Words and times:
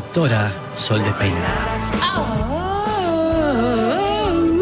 doctora 0.00 0.50
Sol 0.76 1.04
de 1.04 1.12
Peinada. 1.12 1.62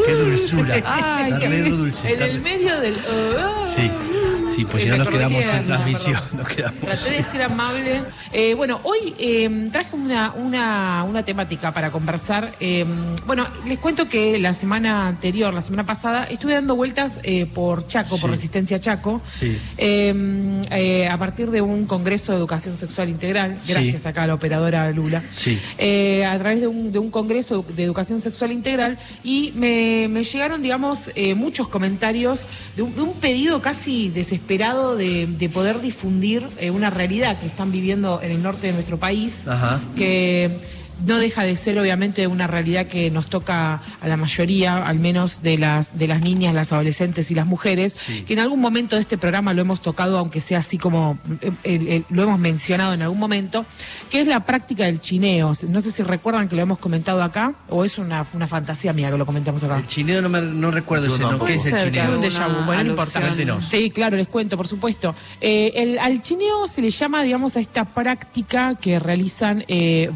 Qué 0.05 0.13
dulzura. 0.13 0.75
Ay, 0.85 1.33
re 1.33 1.71
dulce. 1.71 2.13
en 2.13 2.23
el 2.23 2.41
medio 2.41 2.81
del. 2.81 2.97
Sí, 3.75 3.89
sí, 4.59 4.65
pues 4.65 4.83
si 4.83 4.89
no 4.89 4.97
Me 4.97 4.99
nos 5.05 5.09
quedamos 5.09 5.43
sin 5.45 5.65
transmisión, 5.65 6.21
nos 6.37 6.49
quedamos. 6.49 6.81
Traté 6.81 7.11
de 7.13 7.23
ser 7.23 7.43
amable. 7.43 8.03
Eh, 8.33 8.55
bueno, 8.55 8.81
hoy 8.83 9.15
eh, 9.19 9.69
traje 9.73 9.95
una, 9.95 10.33
una, 10.33 11.05
una 11.09 11.25
temática 11.25 11.73
para 11.73 11.91
conversar. 11.91 12.53
Eh, 12.61 12.85
bueno, 13.27 13.47
les 13.67 13.79
cuento 13.79 14.09
que 14.09 14.39
la 14.39 14.53
semana 14.55 15.07
anterior, 15.07 15.55
la 15.55 15.63
semana 15.63 15.85
pasada, 15.87 16.25
estuve 16.25 16.55
dando 16.55 16.75
vueltas 16.77 17.21
eh, 17.23 17.47
por 17.47 17.87
Chaco, 17.87 18.19
por. 18.19 18.29
Resistencia 18.31 18.79
Chaco, 18.81 19.21
Sí. 19.39 19.57
eh, 19.79 20.63
eh, 20.71 21.09
a 21.09 21.17
partir 21.19 21.51
de 21.51 21.61
un 21.61 21.87
congreso 21.87 22.33
de 22.33 22.39
educación 22.39 22.77
sexual 22.77 23.09
integral, 23.09 23.59
Sí. 23.65 23.73
gracias 23.73 24.07
acá 24.07 24.25
a 24.25 24.27
la 24.27 24.35
operadora 24.35 24.91
Lula. 24.91 25.23
Eh, 25.79 26.25
a 26.27 26.37
través 26.39 26.61
de 26.61 26.67
un, 26.67 26.93
de 26.93 26.99
un 26.99 27.11
congreso 27.11 27.65
de 27.77 27.85
educación 27.85 28.21
sexual 28.21 28.53
integral 28.53 28.99
y 29.25 29.53
me, 29.55 30.09
me 30.11 30.25
llegaron, 30.25 30.63
digamos, 30.63 31.11
eh, 31.15 31.35
muchos 31.35 31.69
comentarios 31.69 32.45
de 32.77 32.83
un, 32.83 32.95
de 32.95 33.01
un 33.03 33.13
pedido 33.15 33.61
casi 33.63 34.09
desesperado 34.11 34.48
de, 34.49 35.27
de 35.27 35.49
poder 35.49 35.81
difundir 35.81 36.47
eh, 36.59 36.71
una 36.71 36.91
realidad 36.91 37.39
que 37.39 37.47
están 37.47 37.71
viviendo 37.71 38.21
en 38.23 38.33
el 38.33 38.43
norte 38.43 38.69
de 38.69 38.73
nuestro 38.73 38.99
país, 38.99 39.47
Ajá. 39.47 39.81
que 39.95 40.51
no 41.07 41.19
deja 41.19 41.43
de 41.45 41.55
ser 41.57 41.79
obviamente 41.79 42.27
una 42.27 42.47
realidad 42.47 42.87
que 42.87 43.11
nos 43.11 43.27
toca 43.29 43.81
a 44.01 44.09
la 44.09 44.17
mayoría, 44.17 44.87
al 44.87 44.99
menos 44.99 45.43
de 45.43 45.59
las 45.59 45.99
de 45.99 46.07
las 46.09 46.21
niñas, 46.21 46.55
las 46.55 46.73
adolescentes 46.73 47.31
y 47.31 47.35
las 47.35 47.47
mujeres, 47.47 47.97
Sí. 47.99 48.23
que 48.23 48.33
en 48.35 48.39
algún 48.41 48.61
momento 48.61 48.97
de 48.97 49.03
este 49.03 49.17
programa 49.19 49.55
lo 49.55 49.61
hemos 49.63 49.81
tocado, 49.83 50.19
aunque 50.19 50.41
sea 50.41 50.59
así 50.59 50.79
como 50.79 51.19
eh, 51.41 51.51
el- 51.65 51.89
el- 51.89 52.05
lo 52.11 52.23
hemos 52.25 52.39
mencionado 52.39 52.95
en 52.95 53.03
algún 53.03 53.19
momento, 53.19 53.65
que 54.11 54.21
es 54.21 54.27
la 54.27 54.45
práctica 54.45 54.85
del 54.87 55.01
chineo. 55.01 55.53
No 55.69 55.81
sé 55.81 55.93
si 55.93 56.03
recuerdan 56.03 56.49
que 56.49 56.57
lo 56.57 56.63
hemos 56.63 56.79
comentado 56.79 57.23
acá 57.23 57.55
o 57.69 57.85
es 57.85 57.99
una, 57.99 58.27
una 58.35 58.47
fantasía 58.47 58.93
mía 58.93 59.11
que 59.11 59.19
lo 59.19 59.27
comentamos 59.27 59.63
acá. 59.65 59.79
El 59.79 59.87
chineo 59.87 60.21
no, 60.23 60.29
me, 60.29 60.41
no 60.43 60.71
recuerdo 60.71 61.07
Yo 61.07 61.15
ese 61.15 61.23
nombre. 61.23 61.47
¿Qué 61.49 61.55
es 61.55 61.67
el 61.67 61.85
chineo? 61.85 62.19
bueno, 62.67 62.85
no 62.85 62.91
importa. 62.91 63.21
Sí, 63.63 63.91
claro, 63.91 64.17
les 64.17 64.29
cuento, 64.29 64.57
por 64.57 64.67
supuesto. 64.69 65.15
Eh, 65.41 65.73
el, 65.77 65.99
al 65.99 66.21
chineo 66.23 66.67
se 66.67 66.81
le 66.83 66.91
llama, 66.91 67.23
digamos, 67.23 67.57
a 67.57 67.61
esta 67.61 67.85
práctica 67.85 68.75
que 68.75 68.99
realizan 68.99 69.65
eh, 69.69 70.11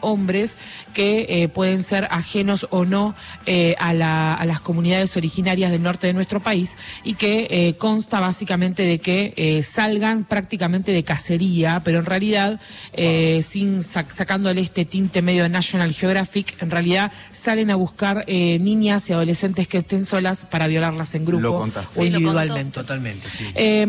hombres, 0.00 0.58
que 0.94 1.26
eh, 1.28 1.48
pueden 1.48 1.82
ser 1.82 2.08
ajenos 2.10 2.66
o 2.70 2.84
no 2.84 3.14
eh, 3.46 3.74
a, 3.78 3.92
la- 3.94 4.34
a 4.34 4.44
las 4.46 4.60
comunidades 4.60 5.16
originarias 5.16 5.70
del 5.70 5.82
norte 5.82 6.06
de 6.06 6.12
nuestro 6.12 6.40
país 6.40 6.76
y 7.04 7.14
que 7.14 7.46
eh, 7.50 7.74
consta 7.76 8.20
básicamente 8.20 8.82
de 8.82 8.98
que 8.98 9.32
eh, 9.36 9.62
salgan 9.62 10.24
prácticamente 10.24 10.92
de 10.92 11.02
cacería, 11.04 11.80
pero 11.84 11.98
en 11.98 12.06
realidad, 12.06 12.60
eh, 12.92 13.40
sin 13.42 13.80
sac- 13.80 14.10
sacándole 14.10 14.60
este 14.60 14.84
tinte 14.84 15.22
medio 15.22 15.42
de 15.42 15.48
National 15.48 15.92
Geographic, 15.94 16.60
en 16.62 16.70
realidad 16.70 17.12
salen 17.32 17.70
a 17.70 17.76
buscar 17.76 18.24
eh, 18.26 18.58
niñas 18.60 19.08
y 19.10 19.12
adolescentes 19.12 19.68
que 19.68 19.78
estén 19.78 20.04
solas 20.04 20.44
para 20.46 20.66
violarlas 20.66 21.14
en 21.14 21.24
grupo 21.24 21.42
Lo 21.42 21.52
o 21.56 21.64
Sí, 21.64 21.70
lo 21.70 21.82
contó. 21.84 22.02
individualmente. 22.04 22.72
Totalmente, 22.72 23.28
sí. 23.28 23.44
Eh, 23.54 23.86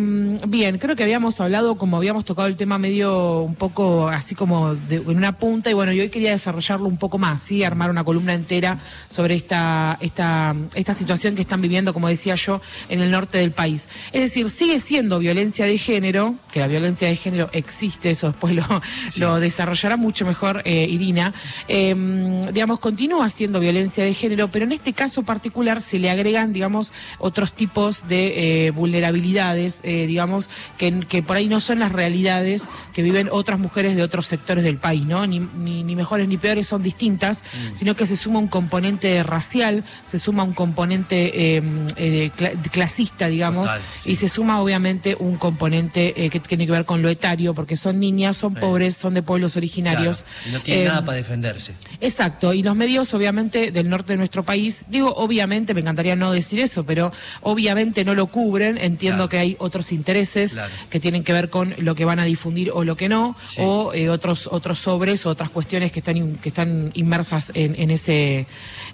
bien, 0.48 0.78
creo 0.78 0.96
que 0.96 1.04
habíamos 1.04 1.40
hablado, 1.42 1.76
como 1.78 1.98
habíamos 1.98 2.26
tocado 2.26 2.48
el 2.48 2.56
tema 2.56 2.78
medio 2.78 3.42
un 3.42 3.56
poco 3.56 4.08
así 4.08 4.36
como 4.36 4.76
de- 4.76 4.98
en 4.98 5.18
una 5.18 5.38
punta, 5.38 5.70
y 5.70 5.74
bueno, 5.74 5.92
yo 5.98 6.04
hoy 6.04 6.10
quería 6.10 6.32
desarrollarlo 6.32 6.88
un 6.88 6.98
poco 6.98 7.18
más, 7.18 7.42
¿sí? 7.42 7.64
Armar 7.64 7.90
una 7.90 8.04
columna 8.04 8.34
entera 8.34 8.78
sobre 9.10 9.36
esta, 9.36 9.98
esta, 10.02 10.56
esta 10.76 10.94
situación 10.94 11.36
que 11.36 11.42
están 11.42 11.62
viviendo, 11.62 11.94
como 11.94 12.08
decía 12.08 12.36
yo, 12.36 12.62
en 12.90 13.02
el 13.02 13.12
norte 13.12 13.38
del 13.40 13.52
país. 13.52 13.90
Es 14.12 14.22
decir, 14.22 14.50
sigue 14.50 14.80
siendo 14.80 15.20
violencia 15.20 15.66
de 15.66 15.78
género, 15.78 16.36
que 16.52 16.60
la 16.60 16.68
violencia 16.68 17.08
de 17.08 17.16
género 17.16 17.50
existe, 17.54 18.12
eso 18.12 18.28
después 18.28 18.54
lo, 18.56 18.66
lo 19.18 19.40
desarrollará 19.40 19.98
mucho 19.98 20.26
mejor 20.26 20.62
eh, 20.66 20.88
Irina. 20.90 21.34
Eh, 21.68 21.96
digamos, 22.54 22.80
continúa 22.80 23.30
siendo 23.30 23.60
violencia 23.60 24.04
de 24.04 24.14
género, 24.14 24.50
pero 24.50 24.66
en 24.66 24.72
este 24.72 24.94
caso 24.94 25.24
particular 25.24 25.82
se 25.82 26.00
le 26.00 26.10
agregan, 26.10 26.54
digamos, 26.54 26.94
otros 27.20 27.54
tipos 27.54 28.08
de 28.08 28.68
eh, 28.68 28.72
vulnerabilidades, 28.72 29.82
eh, 29.84 30.08
digamos, 30.08 30.50
que, 30.78 31.00
que 31.02 31.24
por 31.24 31.38
ahí 31.38 31.48
no 31.48 31.60
son 31.60 31.80
las 31.80 31.92
realidades 31.92 32.70
que 32.94 33.02
viven 33.02 33.30
otras 33.32 33.60
mujeres 33.60 33.96
de 33.96 34.04
otros 34.04 34.28
sectores 34.28 34.64
del 34.64 34.78
país, 34.78 35.06
¿no? 35.06 35.26
Ni, 35.26 35.40
ni, 35.40 35.87
ni 35.88 35.96
mejores 35.96 36.28
ni 36.28 36.38
peores 36.38 36.68
son 36.68 36.84
distintas, 36.84 37.44
sino 37.74 37.96
que 37.96 38.06
se 38.06 38.16
suma 38.16 38.38
un 38.40 38.48
componente 38.48 39.24
racial, 39.24 39.84
se 40.06 40.20
suma 40.20 40.44
un 40.44 40.54
componente 40.54 41.56
eh, 41.58 41.62
eh, 41.96 42.32
cla- 42.38 42.54
clasista, 42.70 43.28
digamos, 43.28 43.66
Total, 43.66 43.82
sí. 44.04 44.12
y 44.12 44.16
se 44.18 44.28
suma 44.28 44.62
obviamente 44.62 45.16
un 45.20 45.38
componente 45.38 46.26
eh, 46.26 46.30
que 46.30 46.40
tiene 46.40 46.66
que 46.66 46.72
ver 46.74 46.86
con 46.86 47.02
lo 47.02 47.10
etario, 47.10 47.54
porque 47.54 47.76
son 47.78 48.00
niñas, 48.00 48.38
son 48.38 48.54
pobres, 48.54 48.96
son 48.98 49.14
de 49.14 49.24
pueblos 49.24 49.56
originarios. 49.56 50.24
Claro, 50.24 50.50
y 50.50 50.52
no 50.52 50.60
tiene 50.62 50.82
Eh, 50.84 50.86
nada 50.88 51.06
para 51.06 51.18
defenderse. 51.18 51.74
Exacto, 52.02 52.54
y 52.54 52.62
los 52.64 52.76
medios 52.76 53.14
obviamente 53.14 53.72
del 53.72 53.90
norte 53.90 54.14
de 54.14 54.18
nuestro 54.18 54.44
país, 54.44 54.86
digo 54.90 55.14
obviamente, 55.16 55.74
me 55.74 55.82
encantaría 55.82 56.16
no 56.16 56.32
decir 56.32 56.60
eso, 56.60 56.86
pero 56.86 57.12
obviamente 57.42 58.04
no 58.04 58.14
lo 58.14 58.28
cubren, 58.28 58.78
entiendo 58.78 59.18
Claro. 59.28 59.30
que 59.30 59.38
hay 59.40 59.56
otros 59.60 59.92
intereses 59.92 60.54
Claro. 60.54 60.72
que 60.90 61.00
tienen 61.00 61.24
que 61.24 61.32
ver 61.34 61.50
con 61.50 61.74
lo 61.78 61.96
que 61.96 62.04
van 62.06 62.20
a 62.20 62.26
difundir 62.26 62.72
o 62.74 62.84
lo 62.84 62.96
que 62.96 63.08
no, 63.10 63.36
Sí. 63.50 63.62
o 63.64 63.94
eh, 63.94 64.10
otros 64.10 64.48
otros 64.52 64.80
sobres 64.80 65.26
o 65.26 65.30
otras 65.30 65.50
cuestiones 65.50 65.77
que 65.92 66.00
están 66.00 66.18
in- 66.18 66.36
que 66.42 66.50
están 66.50 66.92
inmersas 66.96 67.52
en, 67.54 67.76
en 67.78 67.92
ese 67.92 68.46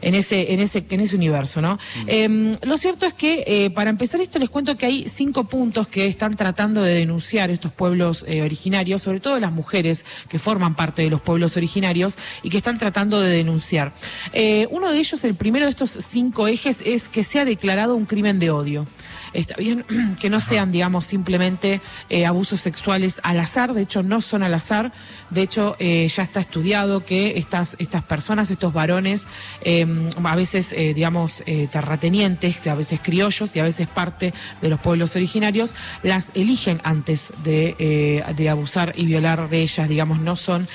en 0.01 0.15
ese 0.15 0.53
en 0.53 0.59
ese 0.59 0.83
en 0.89 0.99
ese 0.99 1.15
universo, 1.15 1.61
¿no? 1.61 1.75
Mm. 1.75 2.07
Eh, 2.07 2.57
lo 2.63 2.77
cierto 2.77 3.05
es 3.05 3.13
que 3.13 3.43
eh, 3.47 3.69
para 3.69 3.89
empezar 3.89 4.19
esto 4.21 4.37
les 4.39 4.49
cuento 4.49 4.75
que 4.77 4.85
hay 4.85 5.07
cinco 5.07 5.45
puntos 5.45 5.87
que 5.87 6.05
están 6.07 6.35
tratando 6.35 6.81
de 6.83 6.93
denunciar 6.93 7.49
estos 7.49 7.71
pueblos 7.71 8.25
eh, 8.27 8.41
originarios, 8.41 9.01
sobre 9.01 9.19
todo 9.19 9.39
las 9.39 9.51
mujeres 9.51 10.05
que 10.29 10.39
forman 10.39 10.75
parte 10.75 11.01
de 11.01 11.09
los 11.09 11.21
pueblos 11.21 11.55
originarios 11.57 12.17
y 12.43 12.49
que 12.49 12.57
están 12.57 12.77
tratando 12.77 13.19
de 13.19 13.29
denunciar. 13.29 13.93
Eh, 14.33 14.67
uno 14.71 14.91
de 14.91 14.97
ellos, 14.99 15.23
el 15.23 15.35
primero 15.35 15.65
de 15.65 15.71
estos 15.71 15.91
cinco 15.91 16.47
ejes, 16.47 16.81
es 16.85 17.07
que 17.09 17.23
se 17.23 17.39
ha 17.39 17.45
declarado 17.45 17.95
un 17.95 18.05
crimen 18.05 18.39
de 18.39 18.51
odio. 18.51 18.85
Está 19.33 19.55
bien 19.55 19.85
que 20.19 20.29
no 20.29 20.39
sean, 20.39 20.71
digamos, 20.71 21.05
simplemente 21.05 21.81
eh, 22.09 22.25
abusos 22.25 22.61
sexuales 22.61 23.19
al 23.23 23.39
azar, 23.39 23.73
de 23.73 23.81
hecho 23.81 24.03
no 24.03 24.21
son 24.21 24.43
al 24.43 24.53
azar, 24.53 24.91
de 25.29 25.41
hecho 25.41 25.75
eh, 25.79 26.07
ya 26.07 26.23
está 26.23 26.39
estudiado 26.39 27.03
que 27.05 27.33
estas, 27.37 27.75
estas 27.79 28.03
personas, 28.03 28.51
estos 28.51 28.73
varones, 28.73 29.27
eh, 29.61 29.85
a 30.23 30.35
veces, 30.35 30.73
eh, 30.73 30.93
digamos, 30.93 31.43
terratenientes, 31.71 32.65
a 32.67 32.75
veces 32.75 32.99
criollos 33.01 33.55
y 33.55 33.59
a 33.59 33.63
veces 33.63 33.87
parte 33.87 34.33
de 34.61 34.69
los 34.69 34.79
pueblos 34.79 35.15
originarios, 35.15 35.75
las 36.03 36.31
eligen 36.35 36.79
antes 36.83 37.33
de, 37.43 38.23
de 38.35 38.49
abusar 38.49 38.93
y 38.95 39.05
violar 39.05 39.49
de 39.49 39.61
ellas, 39.61 39.89
digamos, 39.89 40.19
no 40.19 40.35
son, 40.35 40.67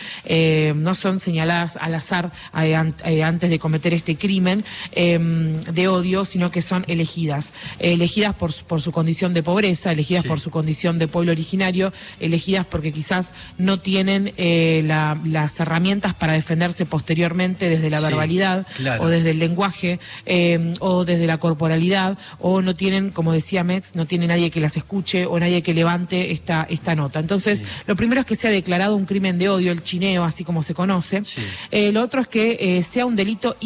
no 0.75 0.95
son 0.95 1.21
señaladas 1.21 1.77
al 1.77 1.95
azar 1.95 2.33
an- 2.53 2.95
antes 3.25 3.51
de 3.51 3.59
cometer 3.59 3.95
este 3.95 4.17
crimen 4.17 4.65
eh, 4.93 5.19
de 5.19 5.89
odio, 5.89 6.25
sino 6.25 6.51
que 6.51 6.63
son 6.63 6.85
elegidas, 6.89 7.53
elegidas 7.79 8.35
por, 8.35 8.48
su- 8.53 8.65
por 8.65 8.81
su 8.83 8.93
condición 8.93 9.35
de 9.35 9.43
pobreza, 9.43 9.93
elegidas 9.93 10.23
Sí. 10.23 10.29
por 10.29 10.41
su 10.41 10.51
condición 10.51 10.99
de 10.99 11.09
pueblo 11.09 11.33
originario, 11.33 11.93
elegidas 12.21 12.67
porque 12.67 12.93
quizás 12.93 13.33
no 13.59 13.81
tienen 13.81 14.33
eh, 14.37 14.83
la- 14.87 15.19
las 15.25 15.59
herramientas 15.61 16.15
para 16.15 16.33
defenderse 16.35 16.87
posteriormente 16.87 17.69
desde 17.69 17.91
la 17.91 17.99
Sí, 18.01 18.07
verbalidad 18.07 18.67
claro. 18.77 19.05
o 19.05 19.09
desde 19.09 19.31
el 19.31 19.39
lenguaje 19.39 19.99
eh, 20.27 20.75
o 20.81 21.05
desde 21.05 21.27
la 21.27 21.39
corporalidad 21.39 22.19
o 22.39 22.63
no 22.63 22.75
tienen, 22.77 23.11
como 23.11 23.33
decía 23.33 23.65
Mex, 23.65 23.95
no 23.95 24.07
tiene 24.07 24.27
nadie 24.27 24.51
que 24.51 24.61
las 24.61 24.77
escuche 24.77 25.27
o 25.27 25.39
nadie 25.39 25.63
que 25.63 25.75
levante 25.75 26.33
esta, 26.33 26.67
esta 26.71 26.95
nota. 26.95 27.19
Entonces, 27.21 27.61
Sí. 27.61 27.65
lo 27.87 27.97
primero 27.97 28.21
es 28.21 28.27
que 28.27 28.37
se 28.37 28.49
ha 28.49 28.51
declarado 28.51 28.97
un 28.97 29.05
crimen 29.07 29.39
de 29.39 29.49
odio, 29.49 29.73
el 29.73 29.83
chineo, 29.83 30.25
así 30.25 30.45
como 30.45 30.63
se 30.63 30.75
conoce. 30.75 31.23
Eh, 31.71 31.93
lo 31.93 32.03
otro 32.03 32.23
es 32.23 32.29
que 32.29 32.57
eh, 32.61 32.83
sea 32.83 33.07
un 33.07 33.17
delito 33.17 33.57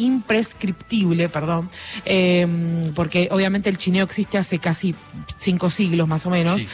imprescriptible, 0.00 1.28
perdón, 1.28 1.68
eh, 2.04 2.90
porque 2.94 3.28
obviamente 3.30 3.68
el 3.68 3.76
chineo 3.76 4.04
existe 4.04 4.38
hace 4.38 4.58
casi 4.58 4.94
cinco 5.36 5.70
siglos 5.70 6.08
más 6.08 6.26
o 6.26 6.30
menos. 6.30 6.60
Sí, 6.60 6.68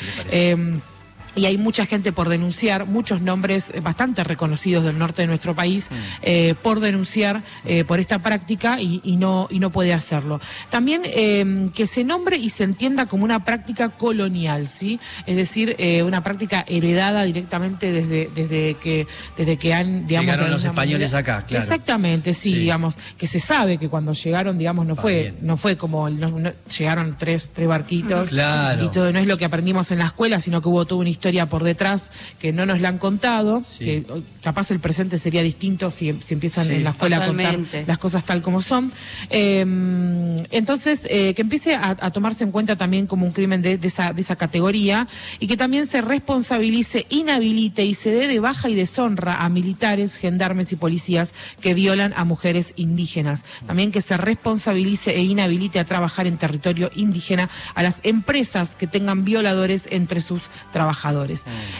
y 1.36 1.46
hay 1.46 1.58
mucha 1.58 1.86
gente 1.86 2.12
por 2.12 2.28
denunciar, 2.28 2.86
muchos 2.86 3.20
nombres 3.20 3.70
eh, 3.74 3.80
bastante 3.80 4.24
reconocidos 4.24 4.82
del 4.84 4.98
norte 4.98 5.22
de 5.22 5.28
nuestro 5.28 5.54
país 5.54 5.90
Mm. 5.90 5.94
eh, 6.22 6.54
por 6.62 6.80
denunciar 6.80 7.42
eh, 7.64 7.84
por 7.84 8.00
esta 8.00 8.18
práctica 8.20 8.80
y, 8.80 9.00
y 9.04 9.16
no, 9.16 9.46
y 9.50 9.58
no 9.60 9.70
puede 9.70 9.92
hacerlo. 9.92 10.40
También 10.70 11.02
eh, 11.04 11.68
que 11.74 11.86
se 11.86 12.02
nombre 12.02 12.36
y 12.36 12.48
se 12.48 12.64
entienda 12.64 13.06
como 13.06 13.24
una 13.24 13.44
práctica 13.44 13.90
colonial, 13.90 14.68
¿sí? 14.68 14.98
Es 15.26 15.36
decir, 15.36 15.76
una 16.04 16.22
práctica 16.24 16.64
heredada 16.66 17.24
directamente 17.24 17.92
desde, 17.92 18.30
desde, 18.34 18.74
que, 18.82 19.06
desde 19.36 19.56
que 19.58 19.74
han, 19.74 20.06
digamos... 20.06 20.26
Llegaron 20.32 20.50
los 20.50 20.64
españoles 20.64 21.12
manera- 21.12 21.34
acá, 21.38 21.46
claro. 21.46 21.62
Exactamente, 21.62 22.32
sí, 22.34 22.52
Sí. 22.52 22.58
digamos, 22.60 22.98
que 23.18 23.26
se 23.26 23.40
sabe 23.40 23.76
que 23.78 23.88
cuando 23.88 24.12
llegaron, 24.14 24.56
digamos, 24.56 24.86
no 24.86 24.94
Ah, 24.94 25.02
fue, 25.02 25.20
bien. 25.22 25.36
no 25.42 25.56
fue 25.56 25.76
como, 25.76 26.08
no- 26.08 26.28
no- 26.38 26.52
llegaron 26.78 27.16
tres, 27.18 27.50
tres 27.54 27.68
barquitos 27.68 28.30
Claro. 28.30 28.84
y 28.86 28.90
todo, 28.90 29.12
no 29.12 29.18
es 29.18 29.26
lo 29.26 29.36
que 29.36 29.44
aprendimos 29.44 29.90
en 29.90 29.98
la 29.98 30.06
escuela, 30.06 30.40
sino 30.40 30.62
que 30.62 30.68
hubo 30.68 30.84
toda 30.86 31.00
una 31.02 31.10
historia 31.10 31.25
historia 31.26 31.48
por 31.48 31.64
detrás 31.64 32.12
que 32.38 32.52
no 32.52 32.66
nos 32.66 32.80
la 32.80 32.88
han 32.88 32.98
contado, 32.98 33.62
Sí. 33.66 33.84
que 33.84 34.06
capaz 34.42 34.70
el 34.70 34.78
presente 34.78 35.18
sería 35.18 35.42
distinto 35.42 35.90
si, 35.90 36.12
si 36.22 36.34
empiezan 36.34 36.68
Sí. 36.68 36.74
en 36.74 36.84
la 36.84 36.90
escuela 36.90 37.16
a 37.24 37.26
contar 37.26 37.58
las 37.86 37.98
cosas 37.98 38.22
tal 38.24 38.42
como 38.42 38.62
son. 38.62 38.92
Eh, 39.30 40.44
entonces, 40.52 41.06
eh, 41.10 41.34
que 41.34 41.42
empiece 41.42 41.74
a, 41.74 41.96
a 41.98 42.10
tomarse 42.12 42.44
en 42.44 42.52
cuenta 42.52 42.76
también 42.76 43.06
como 43.08 43.26
un 43.26 43.32
crimen 43.32 43.60
de, 43.60 43.76
de 43.76 43.88
esa, 43.88 44.12
de 44.12 44.20
esa 44.20 44.36
categoría 44.36 45.08
y 45.40 45.48
que 45.48 45.56
también 45.56 45.86
se 45.86 46.00
responsabilice, 46.00 47.06
inhabilite 47.10 47.84
y 47.84 47.94
se 47.94 48.10
dé 48.12 48.28
de 48.28 48.38
baja 48.38 48.68
y 48.68 48.74
deshonra 48.76 49.44
a 49.44 49.48
militares, 49.48 50.16
gendarmes 50.16 50.70
y 50.72 50.76
policías 50.76 51.34
que 51.60 51.74
violan 51.74 52.12
a 52.16 52.24
mujeres 52.24 52.72
indígenas. 52.76 53.44
También 53.66 53.90
que 53.90 54.00
se 54.00 54.16
responsabilice 54.16 55.16
e 55.16 55.22
inhabilite 55.22 55.80
a 55.80 55.84
trabajar 55.84 56.26
en 56.28 56.36
territorio 56.36 56.90
indígena 56.94 57.50
a 57.74 57.82
las 57.82 58.00
empresas 58.04 58.76
que 58.76 58.86
tengan 58.86 59.24
violadores 59.24 59.88
entre 59.90 60.20
sus 60.20 60.42
trabajadores. 60.72 61.05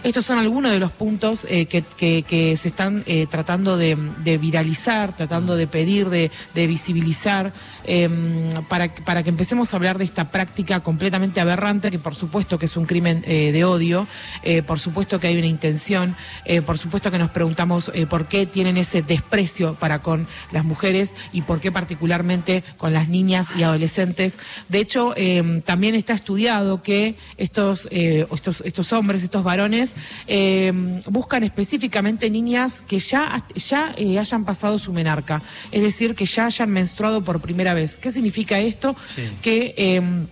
Estos 0.03 0.25
son 0.25 0.39
algunos 0.39 0.73
de 0.73 0.79
los 0.79 0.91
puntos 0.93 1.47
eh, 1.49 1.67
que, 1.67 1.83
que- 1.83 2.25
que 2.27 2.57
se 2.57 2.69
están 2.69 3.03
eh, 3.07 3.27
tratando 3.31 3.77
de, 3.77 3.97
de 4.25 4.39
viralizar, 4.39 5.15
tratando 5.17 5.57
de 5.57 5.67
pedir, 5.67 6.09
de, 6.11 6.31
de 6.55 6.67
visibilizar, 6.67 7.53
eh, 7.85 8.09
para, 8.69 8.89
que- 8.95 9.03
para 9.03 9.23
que 9.23 9.31
empecemos 9.31 9.73
a 9.73 9.77
hablar 9.77 9.99
de 9.99 10.05
esta 10.05 10.31
práctica 10.31 10.81
completamente 10.81 11.41
aberrante, 11.41 11.91
que 11.91 11.99
por 11.99 12.15
supuesto 12.15 12.59
que 12.59 12.67
es 12.67 12.77
un 12.77 12.87
crimen 12.87 13.23
eh, 13.27 13.53
de 13.53 13.65
odio, 13.65 14.07
por 14.67 14.79
supuesto 14.81 15.19
que 15.21 15.27
hay 15.29 15.39
una 15.39 15.47
intención, 15.47 16.15
por 16.65 16.79
supuesto 16.79 17.11
que 17.11 17.19
nos 17.19 17.31
preguntamos 17.31 17.91
por 18.09 18.27
qué 18.29 18.47
tienen 18.47 18.77
ese 18.77 19.03
desprecio 19.03 19.75
para 19.75 20.01
con 20.03 20.27
las 20.53 20.65
mujeres 20.65 21.17
y 21.33 21.43
por 21.43 21.61
qué 21.61 21.73
particularmente 21.73 22.63
con 22.77 22.93
las 22.93 23.09
niñas 23.09 23.53
y 23.59 23.63
adolescentes. 23.63 24.39
De 24.69 24.79
hecho, 24.79 25.15
eh, 25.17 25.63
también 25.65 25.95
está 25.95 26.13
estudiado 26.13 26.83
que 26.83 27.15
estos, 27.39 27.89
estos, 27.91 28.61
estos 28.65 28.93
hombres, 28.93 29.16
estos 29.23 29.43
varones, 29.45 29.97
eh, 30.27 30.73
buscan 31.09 31.43
específicamente 31.43 32.29
niñas 32.31 32.83
que 32.87 32.99
ya, 32.99 33.43
ya 33.55 33.93
eh, 33.97 34.19
hayan 34.19 34.45
pasado 34.45 34.79
su 34.79 34.93
menarca, 34.93 35.43
es 35.73 35.83
decir, 35.83 36.15
que 36.15 36.27
ya 36.27 36.47
hayan 36.47 36.71
menstruado 36.71 37.23
por 37.23 37.41
primera 37.41 37.75
vez. 37.75 37.97
¿Qué 37.97 38.11
significa 38.11 38.59
esto? 38.59 38.97
Sí. 39.15 39.23
Que... 39.43 39.75
eh, 39.77 40.27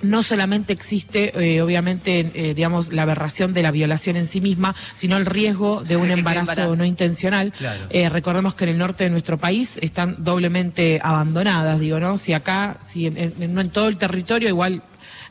no 0.00 0.22
solamente 0.22 0.72
existe, 0.72 1.32
eh, 1.56 1.60
obviamente, 1.60 2.30
eh, 2.32 2.54
digamos, 2.54 2.92
la 2.92 3.02
aberración 3.02 3.52
de 3.52 3.62
la 3.64 3.72
violación 3.72 4.14
en 4.16 4.26
sí 4.26 4.40
misma, 4.40 4.72
sino 4.94 5.16
el 5.16 5.26
riesgo 5.26 5.82
de 5.82 5.96
un 5.96 6.08
embarazo, 6.12 6.52
embarazo. 6.52 6.76
no 6.76 6.84
intencional. 6.84 7.50
Claro. 7.52 7.80
Eh, 7.90 8.08
recordemos 8.08 8.54
que 8.54 8.62
en 8.62 8.70
el 8.70 8.78
norte 8.78 9.02
de 9.02 9.10
nuestro 9.10 9.38
país 9.38 9.76
están 9.82 10.14
doblemente 10.22 11.00
abandonadas, 11.02 11.80
digo, 11.80 11.98
¿no? 11.98 12.16
Si 12.16 12.32
acá, 12.32 12.76
si 12.80 13.06
en, 13.06 13.16
en- 13.40 13.52
no 13.52 13.60
en 13.60 13.70
todo 13.70 13.88
el 13.88 13.96
territorio, 13.96 14.48
igual 14.48 14.82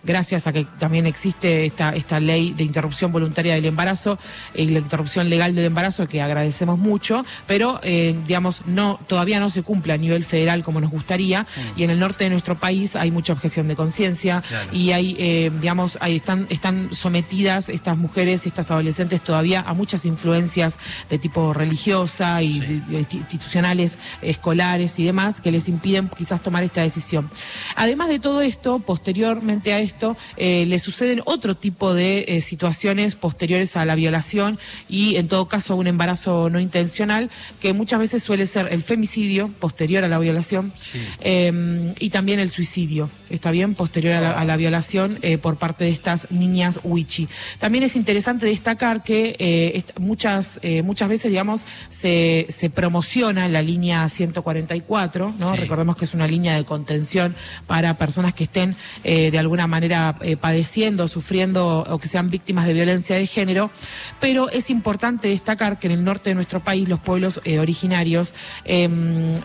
gracias 0.07 0.47
a 0.47 0.53
que 0.53 0.65
también 0.79 1.05
existe 1.05 1.65
esta, 1.65 1.91
esta 1.91 2.19
ley 2.19 2.53
de 2.53 2.63
interrupción 2.63 3.11
voluntaria 3.11 3.53
del 3.55 3.65
embarazo 3.65 4.17
y 4.55 4.65
la 4.69 4.79
interrupción 4.79 5.29
legal 5.29 5.53
del 5.53 5.65
embarazo, 5.65 6.07
que 6.07 6.21
agradecemos 6.21 6.79
mucho, 6.79 7.25
pero, 7.45 7.79
eh, 7.83 8.17
digamos, 8.25 8.61
no 8.65 8.99
todavía 9.07 9.39
no 9.39 9.49
se 9.49 9.61
cumple 9.63 9.93
a 9.93 9.97
nivel 9.97 10.23
federal 10.23 10.63
como 10.63 10.79
nos 10.81 10.89
gustaría, 10.91 11.45
y 11.75 11.83
en 11.83 11.89
el 11.89 11.99
norte 11.99 12.23
de 12.23 12.29
nuestro 12.31 12.55
país 12.57 12.95
hay 12.95 13.11
mucha 13.11 13.33
objeción 13.33 13.67
de 13.67 13.75
conciencia, 13.75 14.41
Claro. 14.47 14.69
y 14.71 14.91
hay, 14.93 15.15
eh, 15.19 15.51
digamos, 15.61 15.97
ahí 16.01 16.15
están, 16.15 16.47
están 16.49 16.89
sometidas 16.93 17.67
estas 17.69 17.97
mujeres, 17.97 18.45
estas 18.47 18.71
adolescentes 18.71 19.21
todavía 19.21 19.59
a 19.67 19.73
muchas 19.73 20.05
influencias 20.05 20.79
de 21.09 21.17
tipo 21.19 21.53
religiosa 21.53 22.41
y 22.41 22.61
Sí. 22.61 22.81
institucionales, 23.11 23.99
escolares 24.21 24.97
y 24.99 25.03
demás, 25.03 25.41
que 25.41 25.51
les 25.51 25.67
impiden 25.67 26.09
quizás 26.17 26.41
tomar 26.41 26.63
esta 26.63 26.81
decisión. 26.81 27.29
Además 27.75 28.07
de 28.07 28.19
todo 28.19 28.41
esto, 28.41 28.79
posteriormente 28.79 29.73
a 29.73 29.79
esto, 29.79 29.96
eh, 30.37 30.65
le 30.67 30.79
suceden 30.79 31.21
otro 31.25 31.55
tipo 31.55 31.93
de 31.93 32.25
eh, 32.27 32.41
situaciones 32.41 33.15
posteriores 33.15 33.75
a 33.77 33.85
la 33.85 33.95
violación 33.95 34.59
y 34.89 35.15
en 35.15 35.27
todo 35.27 35.47
caso 35.47 35.73
a 35.73 35.75
un 35.75 35.87
embarazo 35.87 36.49
no 36.49 36.59
intencional, 36.59 37.29
que 37.59 37.73
muchas 37.73 37.99
veces 37.99 38.23
suele 38.23 38.45
ser 38.45 38.67
el 38.71 38.83
femicidio 38.83 39.49
posterior 39.59 40.03
a 40.03 40.07
la 40.07 40.19
violación 40.19 40.71
Sí. 40.79 40.99
eh, 41.21 41.93
y 41.99 42.09
también 42.09 42.39
el 42.39 42.49
suicidio, 42.49 43.09
¿está 43.29 43.51
bien? 43.51 43.75
Posterior 43.75 44.13
a 44.15 44.21
la, 44.21 44.31
a 44.31 44.45
la 44.45 44.57
violación 44.57 45.19
eh, 45.21 45.37
por 45.37 45.57
parte 45.57 45.83
de 45.85 45.91
estas 45.91 46.31
niñas 46.31 46.79
Wichi. 46.83 47.27
También 47.59 47.83
es 47.83 47.95
interesante 47.95 48.45
destacar 48.45 49.03
que 49.03 49.35
eh, 49.39 49.83
muchas, 49.99 50.59
eh, 50.63 50.81
muchas 50.83 51.09
veces, 51.09 51.31
digamos, 51.31 51.65
se, 51.89 52.45
se 52.49 52.69
promociona 52.69 53.47
la 53.49 53.61
línea 53.61 54.07
144, 54.09 55.33
¿no? 55.39 55.53
Sí. 55.53 55.59
Recordemos 55.61 55.97
que 55.97 56.05
es 56.05 56.13
una 56.13 56.27
línea 56.27 56.55
de 56.55 56.65
contención 56.65 57.35
para 57.65 57.95
personas 57.97 58.33
que 58.33 58.45
estén 58.45 58.75
de 59.03 59.37
alguna 59.39 59.67
manera 59.67 60.15
padeciendo, 60.41 61.07
sufriendo 61.07 61.85
o 61.89 61.97
que 61.99 62.07
sean 62.07 62.29
víctimas 62.29 62.65
de 62.65 62.73
violencia 62.73 63.15
de 63.15 63.27
género, 63.27 63.71
pero 64.19 64.49
es 64.49 64.69
importante 64.69 65.27
destacar 65.29 65.79
que 65.79 65.87
en 65.87 65.93
el 65.93 66.03
norte 66.03 66.29
de 66.29 66.35
nuestro 66.35 66.63
país 66.63 66.87
los 66.87 66.99
pueblos 66.99 67.41
originarios, 67.59 68.33
eh, 68.65 68.87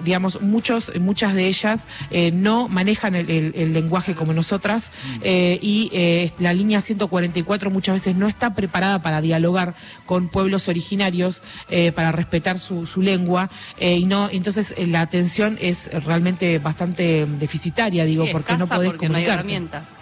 digamos, 0.05 0.41
muchos, 0.41 0.93
muchas 1.01 1.35
de 1.35 1.47
ellas 1.49 1.87
no 2.33 2.69
manejan 2.69 3.15
el, 3.15 3.31
el- 3.31 3.53
el 3.55 3.72
lenguaje 3.73 4.15
como 4.15 4.33
nosotras 4.33 4.93
eh, 5.23 5.59
y 5.63 5.91
eh, 5.93 6.31
la 6.39 6.53
línea 6.53 6.81
144 6.81 7.71
muchas 7.71 7.95
veces 7.95 8.17
no 8.17 8.29
está 8.29 8.55
preparada 8.55 9.01
para 9.03 9.21
dialogar 9.21 9.75
con 10.07 10.29
pueblos 10.29 10.69
originarios, 10.69 11.43
eh, 11.69 11.93
para 11.93 12.13
respetar 12.13 12.59
su, 12.59 12.87
su 12.87 13.03
lengua 13.03 13.51
eh, 13.79 13.97
y 13.97 14.05
no, 14.05 14.29
entonces 14.31 14.75
la 14.79 15.01
atención 15.01 15.59
es 15.61 15.91
realmente 16.05 16.59
bastante 16.59 17.27
deficitaria, 17.39 18.05
digo, 18.05 18.27
Sí, 18.27 18.33
porque 18.33 18.57
no 18.57 18.67
podés 18.67 18.91
porque 18.91 19.09
no 19.09 19.17
hay 19.17 19.25
comunicarte. 19.25 19.33
herramientas. 19.41 20.02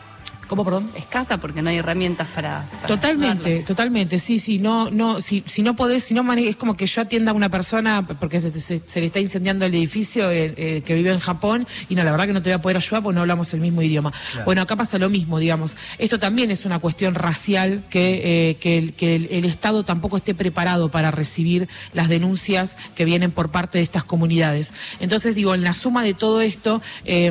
¿Cómo, 0.51 0.65
perdón? 0.65 0.91
Escasa 0.97 1.39
porque 1.39 1.63
no 1.63 1.71
hay 1.71 1.77
herramientas 1.77 2.27
para. 2.35 2.69
para 2.83 2.89
Totalmente, 2.89 3.61
totalmente, 3.61 4.19
sí, 4.19 4.41
sí, 4.41 4.59
no, 4.59 4.91
no, 4.91 5.21
si, 5.21 5.45
si 5.47 5.63
no 5.63 5.77
podés, 5.77 6.03
si 6.03 6.13
no 6.13 6.25
mane- 6.25 6.49
es 6.49 6.57
como 6.57 6.77
que 6.77 6.87
yo 6.89 7.01
atienda 7.03 7.31
a 7.31 7.35
una 7.35 7.49
persona 7.49 8.05
porque 8.19 8.41
se, 8.41 8.51
se- 8.59 8.83
se 8.85 8.99
le 9.01 9.07
está 9.07 9.21
incendiando 9.21 9.65
el 9.65 9.73
edificio 9.73 10.29
eh, 10.29 10.53
eh, 10.57 10.83
que 10.85 10.95
vive 10.95 11.13
en 11.13 11.21
Japón 11.21 11.69
y 11.89 11.95
no, 11.95 12.03
la 12.03 12.11
verdad 12.11 12.27
que 12.27 12.33
no 12.33 12.43
te 12.43 12.51
voy 12.51 12.55
a 12.55 12.61
poder 12.61 12.79
ayudar 12.79 13.01
porque 13.05 13.15
no 13.15 13.21
hablamos 13.21 13.55
el 13.55 13.61
mismo 13.61 13.81
idioma. 13.81 14.11
Claro. 14.33 14.45
Bueno, 14.45 14.63
acá 14.63 14.75
pasa 14.75 14.99
lo 14.99 15.09
mismo, 15.09 15.39
digamos. 15.39 15.77
Esto 15.99 16.19
también 16.19 16.51
es 16.51 16.65
una 16.65 16.81
cuestión 16.81 17.15
racial 17.15 17.85
que, 17.89 18.51
eh, 18.51 18.57
que, 18.57 18.77
el, 18.79 18.95
que 18.95 19.15
el- 19.15 19.29
el 19.31 19.45
Estado 19.45 19.85
tampoco 19.85 20.17
esté 20.17 20.35
preparado 20.35 20.91
para 20.91 21.13
recibir 21.13 21.69
las 21.93 22.09
denuncias 22.09 22.77
que 22.97 23.05
vienen 23.05 23.31
por 23.31 23.53
parte 23.53 23.79
de 23.79 23.85
estas 23.85 24.03
comunidades. 24.03 24.75
Entonces, 24.99 25.37
digo, 25.37 25.55
en 25.55 25.63
la 25.63 25.75
suma 25.75 26.03
de 26.03 26.15
todo 26.15 26.41
esto, 26.41 26.83
eh, 27.05 27.31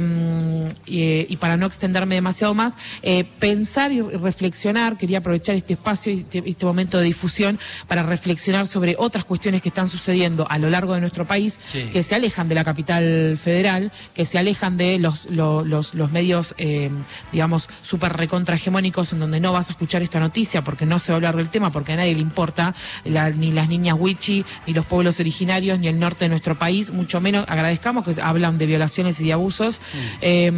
y, 0.85 1.01
eh, 1.01 1.27
y 1.29 1.35
para 1.35 1.57
no 1.57 1.65
extenderme 1.65 2.15
demasiado 2.15 2.53
más, 2.53 2.77
eh, 3.11 3.23
pensar 3.39 3.91
y 3.91 4.01
reflexionar, 4.01 4.95
quería 4.95 5.17
aprovechar 5.17 5.55
este 5.55 5.73
espacio 5.73 6.13
y 6.13 6.19
este, 6.19 6.43
este 6.45 6.63
momento 6.63 6.99
de 6.99 7.05
difusión 7.05 7.57
para 7.87 8.03
reflexionar 8.03 8.67
sobre 8.67 8.95
otras 8.99 9.25
cuestiones 9.25 9.63
que 9.63 9.69
están 9.69 9.89
sucediendo 9.89 10.45
a 10.47 10.59
lo 10.59 10.69
largo 10.69 10.93
de 10.93 11.01
nuestro 11.01 11.25
país, 11.25 11.59
Sí. 11.71 11.85
que 11.91 12.03
se 12.03 12.13
alejan 12.13 12.47
de 12.49 12.53
la 12.55 12.63
capital 12.63 13.35
federal, 13.41 13.91
que 14.13 14.25
se 14.25 14.37
alejan 14.37 14.77
de 14.77 14.99
los, 14.99 15.25
lo- 15.31 15.65
los, 15.65 15.95
los 15.95 16.11
medios, 16.11 16.53
eh, 16.59 16.91
digamos, 17.31 17.67
súper 17.81 18.13
recontra 18.13 18.55
hegemónicos 18.57 19.11
en 19.13 19.19
donde 19.19 19.39
no 19.39 19.53
vas 19.53 19.69
a 19.69 19.73
escuchar 19.73 20.03
esta 20.03 20.19
noticia 20.19 20.63
porque 20.63 20.85
no 20.85 20.99
se 20.99 21.11
va 21.11 21.15
a 21.15 21.17
hablar 21.17 21.35
del 21.35 21.49
tema, 21.49 21.71
porque 21.71 21.93
a 21.93 21.95
nadie 21.95 22.13
le 22.13 22.21
importa, 22.21 22.75
la- 23.05 23.31
ni 23.31 23.51
las 23.51 23.69
niñas 23.69 23.95
wichi, 23.99 24.45
ni 24.67 24.73
los 24.73 24.85
pueblos 24.85 25.19
originarios, 25.19 25.79
ni 25.79 25.87
el 25.87 25.97
norte 25.97 26.25
de 26.25 26.29
nuestro 26.29 26.59
país, 26.59 26.91
mucho 26.93 27.19
menos 27.21 27.45
agradezcamos 27.47 28.05
que 28.05 28.21
hablan 28.21 28.59
de 28.59 28.67
violaciones 28.67 29.19
y 29.19 29.25
de 29.25 29.33
abusos, 29.33 29.81
eh, 30.21 30.51